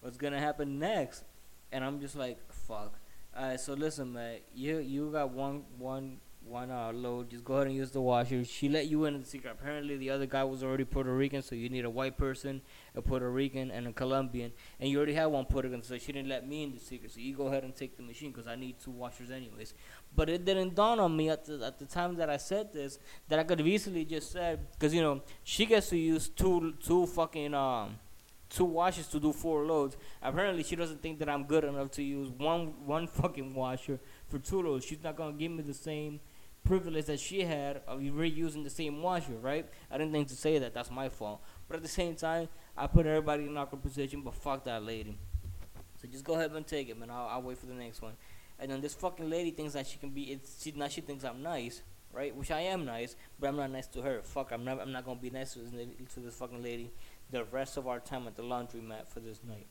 [0.00, 1.24] what's gonna happen next?
[1.72, 2.98] And I'm just like, fuck.
[3.36, 7.30] Alright, so listen, man, you you got one one one not load.
[7.30, 8.44] Just go ahead and use the washer.
[8.44, 9.50] She let you in the secret.
[9.58, 12.62] Apparently, the other guy was already Puerto Rican, so you need a white person,
[12.94, 14.52] a Puerto Rican, and a Colombian.
[14.80, 17.12] And you already had one Puerto Rican, so she didn't let me in the secret.
[17.12, 19.74] So you go ahead and take the machine because I need two washers anyways.
[20.14, 22.98] But it didn't dawn on me at the at the time that I said this
[23.28, 26.74] that I could have easily just said because you know she gets to use two
[26.82, 27.98] two fucking um
[28.48, 29.96] two washers to do four loads.
[30.22, 34.38] Apparently, she doesn't think that I'm good enough to use one one fucking washer for
[34.38, 34.84] two loads.
[34.84, 36.20] She's not gonna give me the same
[36.66, 39.66] privilege that she had of reusing the same washer, right?
[39.90, 40.74] I didn't think to say that.
[40.74, 41.40] That's my fault.
[41.68, 44.22] But at the same time, I put everybody in an awkward position.
[44.22, 45.16] But fuck that lady.
[46.00, 47.10] So just go ahead and take it, man.
[47.10, 48.12] I'll, I'll wait for the next one.
[48.58, 50.32] And then this fucking lady thinks that she can be.
[50.32, 52.34] It's she now she thinks I'm nice, right?
[52.34, 54.22] Which I am nice, but I'm not nice to her.
[54.22, 54.80] Fuck, I'm not.
[54.80, 55.70] I'm not gonna be nice to this,
[56.14, 56.90] to this fucking lady.
[57.30, 59.66] The rest of our time at the laundromat for this night.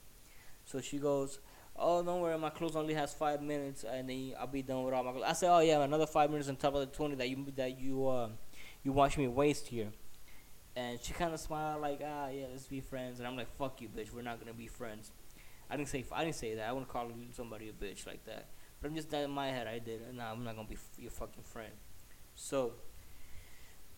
[0.65, 1.39] So she goes,
[1.77, 4.93] oh, don't worry, my clothes only has five minutes, and then I'll be done with
[4.93, 5.25] all my clothes.
[5.27, 7.79] I said, oh yeah, another five minutes on top of the twenty that you that
[7.79, 8.29] you uh,
[8.83, 9.91] you watch me waste here.
[10.77, 13.19] And she kind of smiled like, ah, yeah, let's be friends.
[13.19, 14.11] And I'm like, fuck you, bitch.
[14.11, 15.11] We're not gonna be friends.
[15.69, 16.67] I didn't say I didn't say that.
[16.67, 18.47] I wouldn't call somebody a bitch like that.
[18.81, 19.67] But I'm just that in my head.
[19.67, 20.01] I did.
[20.13, 21.71] Nah, I'm not gonna be f- your fucking friend.
[22.35, 22.73] So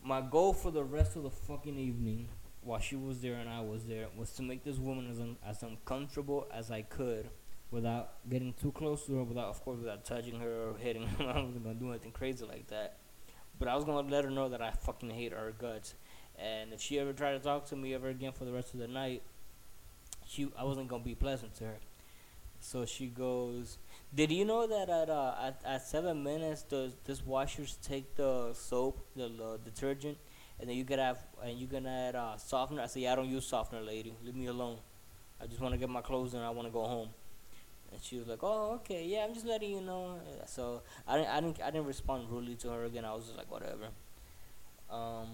[0.03, 2.29] my goal for the rest of the fucking evening,
[2.61, 5.37] while she was there and I was there, was to make this woman as un-
[5.45, 7.29] as uncomfortable as I could
[7.71, 11.23] without getting too close to her, without, of course, without touching her or hitting her.
[11.29, 12.97] I wasn't gonna do anything crazy like that.
[13.59, 15.95] But I was gonna let her know that I fucking hate her guts.
[16.37, 18.79] And if she ever tried to talk to me ever again for the rest of
[18.79, 19.23] the night,
[20.25, 21.77] she I wasn't gonna be pleasant to her.
[22.59, 23.77] So she goes,
[24.13, 28.53] "Did you know that at uh, at, at seven minutes, the this washers take the
[28.53, 30.17] soap, the, the detergent,
[30.59, 33.15] and then you get have and you gonna add uh, softener?" I said, "Yeah, I
[33.15, 34.13] don't use softener, lady.
[34.23, 34.77] Leave me alone.
[35.41, 37.09] I just want to get my clothes and I want to go home."
[37.91, 41.29] And she was like, "Oh, okay, yeah, I'm just letting you know." So I didn't,
[41.29, 43.05] I didn't, I didn't respond rudely to her again.
[43.05, 43.87] I was just like, whatever.
[44.89, 45.27] Um,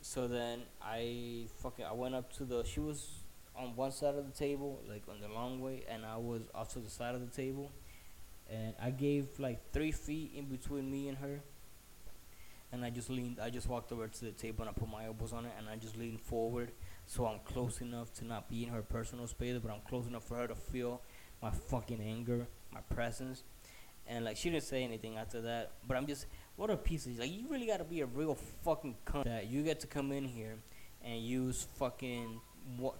[0.00, 2.64] so then I fucking, I went up to the.
[2.64, 3.08] She was
[3.56, 6.72] on one side of the table, like on the long way, and I was off
[6.74, 7.70] to the side of the table,
[8.50, 11.40] and I gave like three feet in between me and her.
[12.72, 15.06] And I just leaned, I just walked over to the table and I put my
[15.06, 16.72] elbows on it and I just leaned forward
[17.06, 20.24] so I'm close enough to not be in her personal space, but I'm close enough
[20.24, 21.00] for her to feel
[21.46, 23.44] my fucking anger, my presence.
[24.08, 26.26] And like she didn't say anything after that, but I'm just
[26.56, 29.62] what a piece of like you really gotta be a real fucking cunt that you
[29.62, 30.56] get to come in here
[31.04, 32.40] and use fucking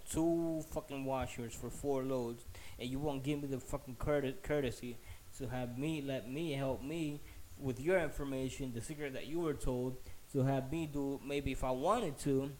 [0.08, 2.44] two fucking washers for four loads,
[2.78, 4.96] and you won't give me the fucking courte- courtesy
[5.38, 7.20] to have me let me help me
[7.58, 9.96] with your information, the secret that you were told,
[10.32, 12.52] to have me do maybe if I wanted to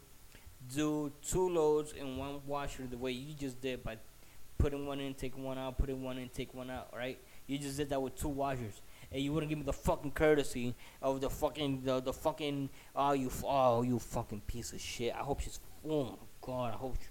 [0.74, 3.98] do two loads in one washer the way you just did by
[4.58, 7.18] putting one in, taking one out, putting one in, take one out, right?
[7.46, 8.80] You just did that with two washers,
[9.12, 13.12] and you wouldn't give me the fucking courtesy of the fucking the, the fucking oh
[13.12, 15.14] you oh you fucking piece of shit.
[15.14, 16.74] I hope she's oh my god.
[16.74, 17.08] I hope she,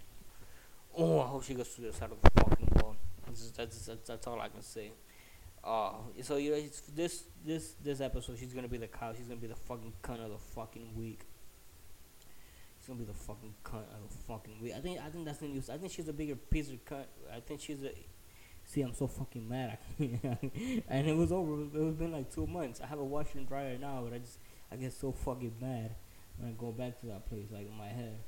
[0.98, 2.96] oh I hope she goes through the side of the fucking wall.
[3.26, 4.92] That's that's, that's, that's all I can say.
[5.64, 6.62] Uh, so you know
[6.96, 9.14] this this this episode she's gonna be the cow.
[9.14, 11.22] She's gonna be the fucking cunt of the fucking week.
[12.86, 14.74] She's gonna be the fucking cunt of the fucking week.
[14.78, 15.72] I think I think that's the news.
[15.72, 17.06] I think she's a bigger piece of cunt.
[17.36, 17.92] I think she's a.
[18.64, 19.80] See, I'm so fucking mad.
[19.98, 21.64] and it was over.
[21.64, 22.82] It was been like two months.
[22.82, 24.38] I have a washer and dryer now, but I just
[24.72, 25.96] I get so fucking mad
[26.38, 28.20] when I go back to that place, like in my head.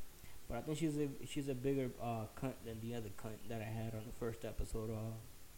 [0.49, 3.61] But I think she's a she's a bigger uh, cunt than the other cunt that
[3.61, 5.13] I had on the first episode uh,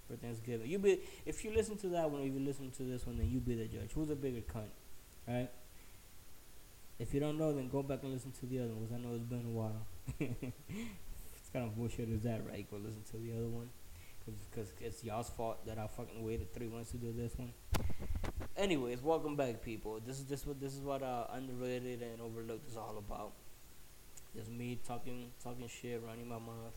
[0.10, 0.70] for Thanksgiving.
[0.70, 3.30] You be if you listen to that one, or you listen to this one, then
[3.30, 3.92] you be the judge.
[3.96, 4.72] Who's a bigger cunt,
[5.26, 5.50] right?
[7.00, 8.92] If you don't know, then go back and listen to the other ones.
[8.94, 9.88] I know it's been a while.
[10.20, 12.70] it's kind of bullshit is that, right?
[12.70, 13.70] Go listen to the other one.
[14.52, 17.54] Because it's y'all's fault that I fucking waited three months to do this one.
[18.58, 20.02] Anyways, welcome back, people.
[20.06, 23.32] This is this what this is what uh, underrated and overlooked is all about.
[24.36, 26.76] Just me talking talking shit, running my mouth.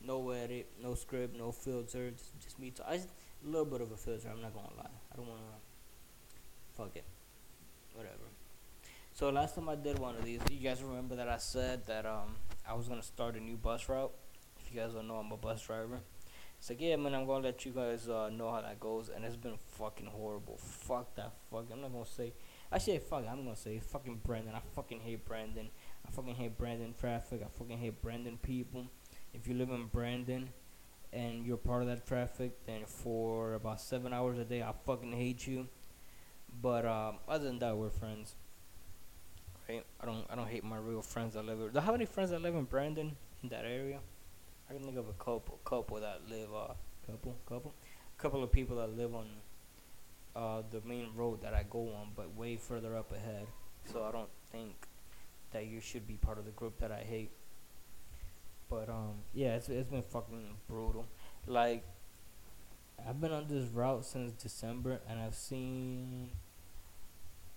[0.00, 2.12] No edit, no script, no filter.
[2.12, 2.70] Just, just me.
[2.70, 2.86] Talk.
[2.88, 3.08] I just,
[3.44, 4.28] a little bit of a filter.
[4.32, 4.96] I'm not gonna lie.
[5.12, 5.42] I don't wanna.
[6.76, 7.04] Fuck it.
[7.94, 8.25] Whatever.
[9.16, 12.04] So last time I did one of these, you guys remember that I said that
[12.04, 12.36] um
[12.68, 14.12] I was gonna start a new bus route.
[14.60, 16.00] If you guys don't know, I'm a bus driver.
[16.58, 19.24] It's like yeah, man, I'm gonna let you guys uh, know how that goes, and
[19.24, 20.58] it's been fucking horrible.
[20.58, 21.32] Fuck that.
[21.50, 21.64] Fuck.
[21.72, 22.34] I'm not gonna say.
[22.70, 23.24] I say fuck.
[23.26, 24.54] I'm gonna say fucking Brandon.
[24.54, 25.70] I fucking hate Brandon.
[26.06, 27.40] I fucking hate Brandon traffic.
[27.42, 28.84] I fucking hate Brandon people.
[29.32, 30.50] If you live in Brandon
[31.14, 35.12] and you're part of that traffic, then for about seven hours a day, I fucking
[35.12, 35.68] hate you.
[36.60, 38.34] But um, other than that, we're friends.
[39.68, 40.24] I don't.
[40.30, 41.72] I don't hate my real friends that live.
[41.72, 43.98] Do I have any friends that live in Brandon in that area?
[44.70, 46.74] I can think of a couple, couple that live, uh,
[47.06, 47.74] couple, couple,
[48.18, 49.26] couple of people that live on,
[50.34, 53.46] uh, the main road that I go on, but way further up ahead.
[53.84, 54.74] So I don't think
[55.52, 57.30] that you should be part of the group that I hate.
[58.68, 61.06] But um, yeah, it's it's been fucking brutal.
[61.46, 61.84] Like,
[63.08, 66.30] I've been on this route since December, and I've seen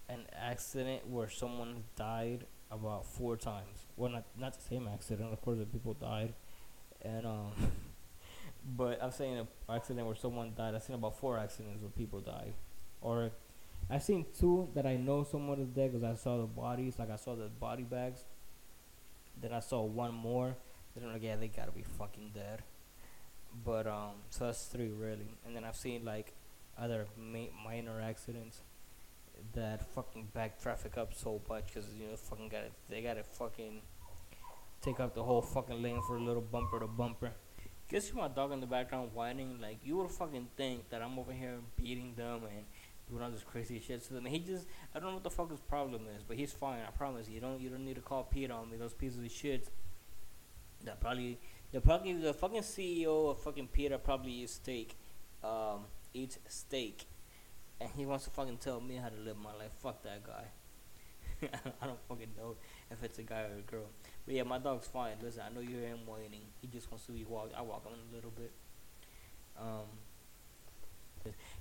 [0.09, 3.85] an accident where someone died about four times.
[3.95, 6.33] Well, not not the same accident, of course, the people died
[7.01, 7.51] and um,
[8.77, 10.75] but I've seen an accident where someone died.
[10.75, 12.53] I've seen about four accidents where people died,
[13.01, 13.31] or
[13.89, 17.11] I've seen two that I know someone is dead because I saw the bodies, like
[17.11, 18.23] I saw the body bags.
[19.41, 20.55] Then I saw one more.
[20.95, 22.63] Then I'm like, yeah, they gotta be fucking dead.
[23.63, 26.33] But um, so that's three really, and then I've seen like
[26.77, 28.61] other ma- minor accidents
[29.53, 32.63] that fucking back traffic up so much because you know fucking got.
[32.89, 33.81] They got it fucking
[34.81, 37.31] take up the whole fucking lane for a little bumper to bumper.
[37.89, 39.59] Guess you my dog in the background whining.
[39.61, 42.65] Like you would fucking think that I'm over here beating them and
[43.09, 44.25] doing all this crazy shit to them.
[44.25, 46.81] He just I don't know what the fuck his problem is, but he's fine.
[46.87, 47.39] I promise you.
[47.39, 48.77] Don't you don't need to call PETA on me.
[48.77, 49.69] Those pieces of shit.
[50.85, 51.39] That probably
[51.71, 54.97] the probably the fucking CEO of fucking PETA probably eats steak,
[55.43, 57.05] um, eats steak,
[57.81, 59.71] and he wants to fucking tell me how to live my life.
[59.81, 60.45] Fuck that guy.
[61.81, 62.55] I don't fucking know
[62.91, 63.85] if it's a guy or a girl.
[64.25, 65.13] But yeah, my dog's fine.
[65.21, 66.41] Listen, I know you hear him whining.
[66.61, 67.53] He just wants to be walked.
[67.55, 68.51] I walk him a little bit.
[69.57, 69.87] Um,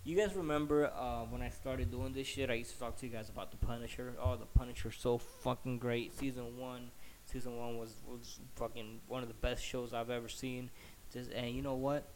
[0.04, 2.50] you guys remember uh, when I started doing this shit?
[2.50, 4.14] I used to talk to you guys about the Punisher.
[4.22, 6.16] Oh, the Punisher, so fucking great.
[6.16, 6.90] Season one,
[7.24, 10.70] season one was was fucking one of the best shows I've ever seen.
[11.12, 12.08] Just and you know what?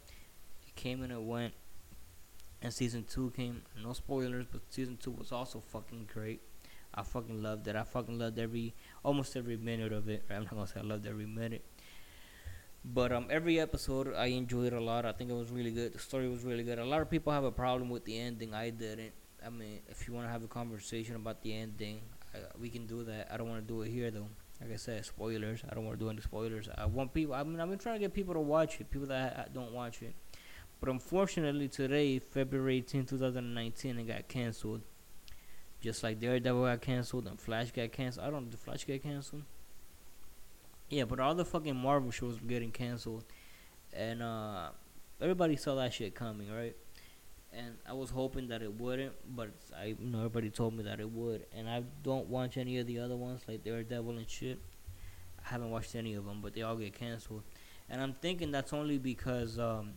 [0.67, 1.53] It came and it went.
[2.63, 3.61] And season two came.
[3.83, 6.41] No spoilers, but season two was also fucking great.
[6.95, 7.75] I fucking loved it.
[7.75, 10.23] I fucking loved every, almost every minute of it.
[10.29, 11.65] I'm not gonna say I loved every minute,
[12.85, 15.05] but um, every episode I enjoyed a lot.
[15.05, 15.93] I think it was really good.
[15.93, 16.79] The story was really good.
[16.79, 18.53] A lot of people have a problem with the ending.
[18.53, 19.11] I didn't.
[19.45, 21.99] I mean, if you want to have a conversation about the ending,
[22.33, 23.27] I, we can do that.
[23.29, 24.29] I don't want to do it here though.
[24.61, 25.63] Like I said, spoilers.
[25.69, 26.69] I don't want to do any spoilers.
[26.77, 27.33] I want people.
[27.33, 28.89] I mean, I've been trying to get people to watch it.
[28.89, 30.15] People that don't watch it.
[30.83, 34.81] But unfortunately, today, February 18, 2019, it got canceled.
[35.79, 38.27] Just like Daredevil got canceled and Flash got canceled.
[38.27, 39.43] I don't know, did Flash get canceled?
[40.89, 43.23] Yeah, but all the fucking Marvel shows were getting canceled.
[43.93, 44.71] And uh,
[45.21, 46.75] everybody saw that shit coming, right?
[47.53, 50.99] And I was hoping that it wouldn't, but I you know everybody told me that
[50.99, 51.45] it would.
[51.55, 54.59] And I don't watch any of the other ones like Daredevil and shit.
[55.45, 57.43] I haven't watched any of them, but they all get canceled.
[57.89, 59.93] And I'm thinking that's only because um,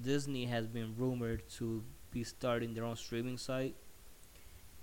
[0.00, 3.74] Disney has been rumored to be starting their own streaming site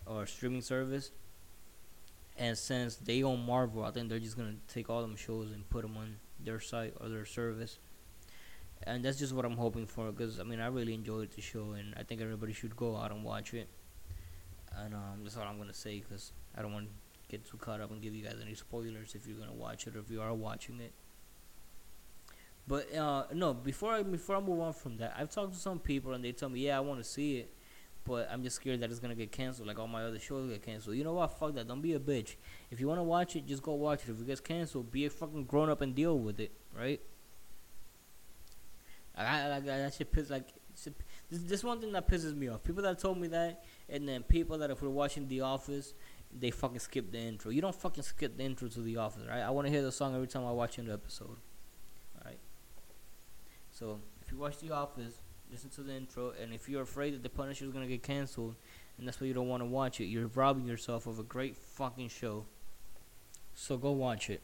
[0.05, 1.11] or streaming service.
[2.37, 5.69] And since they own Marvel, I think they're just gonna take all them shows and
[5.69, 7.79] put them on their site or their service.
[8.83, 11.71] And that's just what I'm hoping for, because I mean I really enjoyed the show,
[11.71, 13.67] and I think everybody should go out and watch it.
[14.77, 16.91] And um, that's all I'm gonna say, because I don't want to
[17.29, 19.95] get too caught up and give you guys any spoilers if you're gonna watch it
[19.95, 20.93] or if you are watching it.
[22.69, 25.79] But uh, no, before I before I move on from that, I've talked to some
[25.79, 27.51] people and they tell me, yeah, I want to see it,
[28.05, 30.63] but I'm just scared that it's gonna get canceled, like all my other shows get
[30.63, 30.95] canceled.
[30.95, 31.39] You know what?
[31.39, 31.67] Fuck that.
[31.67, 32.35] Don't be a bitch.
[32.69, 34.11] If you wanna watch it, just go watch it.
[34.11, 37.01] If it gets canceled, be a fucking grown up and deal with it, right?
[39.17, 40.93] I, I, I that shit piss like this.
[41.31, 42.63] This one thing that pisses me off.
[42.63, 45.95] People that told me that, and then people that if we're watching The Office,
[46.31, 47.49] they fucking skip the intro.
[47.49, 49.41] You don't fucking skip the intro to The Office, right?
[49.41, 51.37] I want to hear the song every time I watch an episode.
[53.79, 57.23] So if you watch The Office, listen to the intro, and if you're afraid that
[57.23, 58.55] The Punisher is gonna get canceled,
[58.97, 61.55] and that's why you don't want to watch it, you're robbing yourself of a great
[61.55, 62.45] fucking show.
[63.53, 64.41] So go watch it.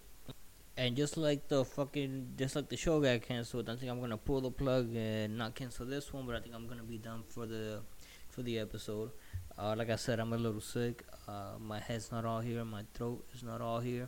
[0.77, 4.15] And just like the fucking, just like the show got canceled, I think I'm gonna
[4.15, 7.23] pull the plug and not cancel this one, but I think I'm gonna be done
[7.27, 7.81] for the,
[8.29, 9.11] for the episode.
[9.57, 11.03] Uh, like I said, I'm a little sick.
[11.27, 12.63] Uh, my head's not all here.
[12.63, 14.07] My throat is not all here.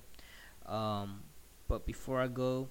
[0.65, 1.23] Um,
[1.67, 2.69] but before I go,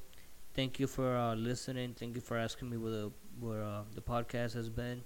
[0.56, 1.94] thank you for uh, listening.
[1.94, 5.02] Thank you for asking me where the where uh, the podcast has been.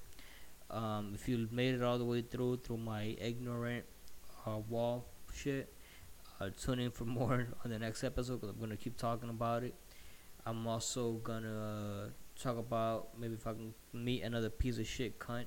[0.70, 3.84] Um, if you made it all the way through through my ignorant
[4.46, 5.74] uh, wall shit,
[6.40, 9.64] uh, tune in for more on the next episode because I'm gonna keep talking about
[9.64, 9.74] it.
[10.46, 15.46] I'm also gonna talk about maybe if I can meet another piece of shit cunt,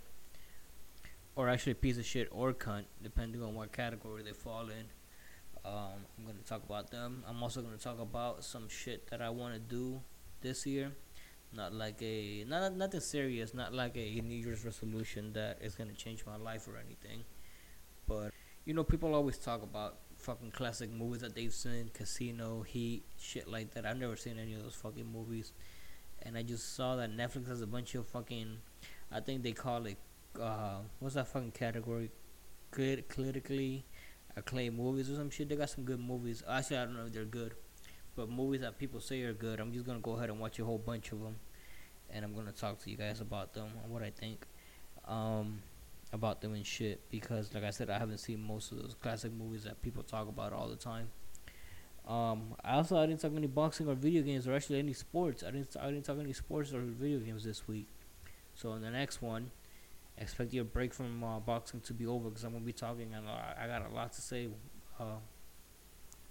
[1.35, 4.85] or actually piece of shit or cunt, depending on what category they fall in.
[5.65, 7.23] Um, I'm gonna talk about them.
[7.27, 10.01] I'm also gonna talk about some shit that I want to do
[10.41, 10.91] this year.
[11.53, 13.53] Not like a not nothing serious.
[13.53, 17.23] Not like a New Year's resolution that is gonna change my life or anything.
[18.07, 18.31] But
[18.65, 23.47] you know, people always talk about fucking classic movies that they've seen, Casino, Heat, shit
[23.47, 23.85] like that.
[23.85, 25.53] I've never seen any of those fucking movies,
[26.23, 28.57] and I just saw that Netflix has a bunch of fucking.
[29.11, 29.97] I think they call it.
[30.39, 32.09] Uh, what's that fucking category?
[32.71, 33.85] Crit- critically
[34.35, 35.49] acclaimed movies or some shit.
[35.49, 36.43] They got some good movies.
[36.49, 37.53] Actually, I don't know if they're good,
[38.15, 39.59] but movies that people say are good.
[39.59, 41.35] I'm just gonna go ahead and watch a whole bunch of them,
[42.09, 44.45] and I'm gonna talk to you guys about them and what I think
[45.07, 45.61] um,
[46.11, 47.01] about them and shit.
[47.09, 50.27] Because, like I said, I haven't seen most of those classic movies that people talk
[50.27, 51.09] about all the time.
[52.07, 55.43] Um, I also I didn't talk any boxing or video games or actually any sports.
[55.43, 57.87] I didn't I didn't talk any sports or video games this week.
[58.55, 59.51] So in the next one,
[60.17, 63.27] expect your break from uh, boxing to be over because I'm gonna be talking and
[63.27, 64.47] I got a lot to say,
[64.99, 65.17] uh,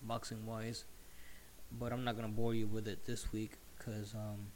[0.03, 0.85] boxing wise.
[1.71, 4.49] But I'm not gonna bore you with it this week because um,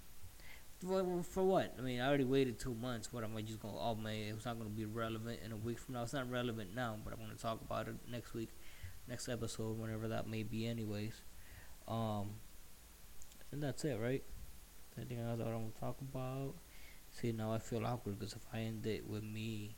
[0.85, 1.75] for, for what?
[1.79, 3.13] I mean, I already waited two months.
[3.13, 3.79] What am I just gonna?
[3.79, 6.03] Oh man, it's not gonna be relevant in a week from now.
[6.03, 8.51] It's not relevant now, but I'm gonna talk about it next week,
[9.09, 10.67] next episode, whenever that may be.
[10.67, 11.23] Anyways,
[11.89, 12.35] um,
[13.51, 14.23] and that's it, right?
[14.99, 16.55] Anything else I want to talk about?
[17.19, 19.75] See, now I feel awkward because if I end it with me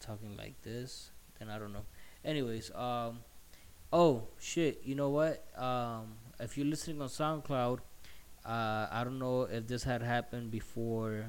[0.00, 1.84] talking like this, then I don't know.
[2.24, 3.18] Anyways, um,
[3.92, 5.44] oh shit, you know what?
[5.60, 7.80] Um, if you're listening on SoundCloud,
[8.46, 11.26] uh, I don't know if this had happened before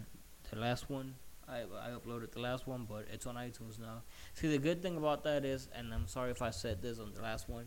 [0.50, 1.16] the last one.
[1.50, 4.04] I I uploaded the last one, but it's on iTunes now.
[4.36, 7.12] See, the good thing about that is, and I'm sorry if I said this on
[7.14, 7.66] the last one.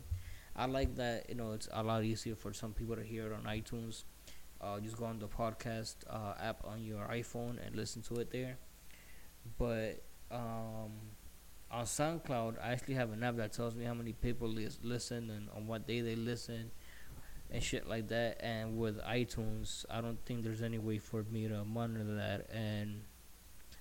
[0.55, 3.33] I like that you know it's a lot easier for some people to hear it
[3.33, 4.05] on iTunes
[4.63, 8.31] uh, just go on the podcast uh, app on your iPhone and listen to it
[8.31, 8.57] there.
[9.57, 10.91] But um,
[11.69, 15.29] on SoundCloud, I actually have an app that tells me how many people lis- listen
[15.29, 16.71] and on what day they listen
[17.51, 18.37] and shit like that.
[18.41, 22.49] And with iTunes, I don't think there's any way for me to monitor that.
[22.51, 23.01] And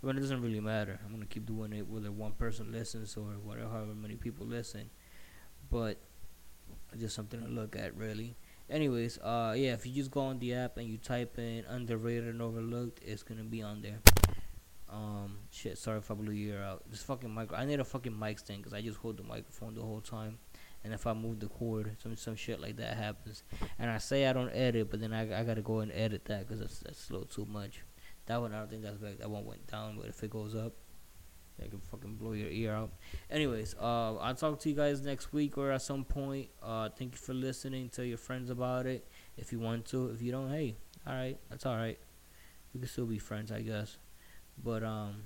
[0.03, 0.99] I mean, it doesn't really matter.
[1.05, 4.91] I'm gonna keep doing it whether one person listens or whatever, however many people listen.
[5.70, 5.99] But
[6.99, 8.37] just something to look at, really.
[8.72, 12.28] Anyways, uh, yeah, if you just go on the app and you type in underrated
[12.28, 13.98] and overlooked, it's gonna be on there.
[14.88, 16.82] Um, shit, sorry if I blew your out.
[16.90, 19.74] This fucking mic, I need a fucking mic stand because I just hold the microphone
[19.74, 20.38] the whole time.
[20.84, 23.42] And if I move the cord, some some shit like that happens.
[23.78, 26.48] And I say I don't edit, but then I, I gotta go and edit that
[26.48, 27.82] because that's, that's slow too much.
[28.24, 29.18] That one, I don't think that's bad.
[29.18, 30.72] That one went down, but if it goes up,
[31.61, 32.92] I can fucking blow your ear out.
[33.30, 36.48] Anyways, uh, I'll talk to you guys next week or at some point.
[36.62, 37.88] Uh, thank you for listening.
[37.88, 40.09] Tell your friends about it if you want to.
[40.09, 40.76] If you don't, hey,
[41.07, 41.98] all right, that's all right.
[42.74, 43.98] We can still be friends, I guess.
[44.62, 45.24] But um,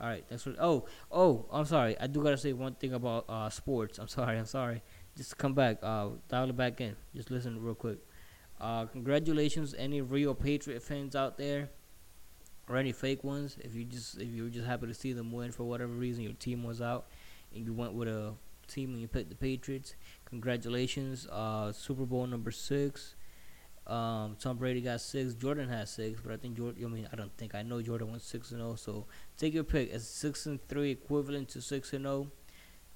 [0.00, 0.54] all right, thanks for.
[0.58, 1.98] Oh, oh, I'm sorry.
[2.00, 3.98] I do gotta say one thing about uh sports.
[3.98, 4.38] I'm sorry.
[4.38, 4.82] I'm sorry.
[5.16, 5.78] just come back.
[5.82, 6.96] Uh, dial it back in.
[7.14, 7.98] Just listen real quick.
[8.60, 11.70] Uh, congratulations, any real Patriot fans out there,
[12.68, 13.56] or any fake ones.
[13.60, 16.24] If you just if you were just happy to see them win for whatever reason,
[16.24, 17.06] your team was out,
[17.54, 18.34] and you went with a
[18.66, 19.94] team and you picked the Patriots.
[20.24, 21.26] Congratulations.
[21.30, 23.14] Uh, Super Bowl number six.
[23.86, 25.34] Um, Tom Brady got six.
[25.34, 26.84] Jordan has six, but I think Jordan.
[26.84, 28.76] I mean, I don't think I know Jordan went six and zero.
[28.76, 29.06] So
[29.36, 29.92] take your pick.
[29.92, 32.30] Is six and three equivalent to six and zero?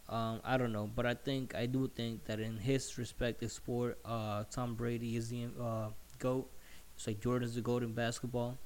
[0.09, 3.99] Um, I don't know, but I think I do think that in his respective sport,
[4.07, 5.89] uh, Tom Brady is the uh,
[6.19, 6.51] goat.
[6.97, 8.57] It's like Jordan's the goat in basketball.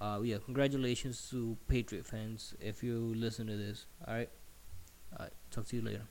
[0.00, 3.86] Uh, yeah, congratulations to Patriot fans if you listen to this.
[4.06, 4.30] All right,
[5.12, 5.32] all right.
[5.50, 6.02] Talk to you later.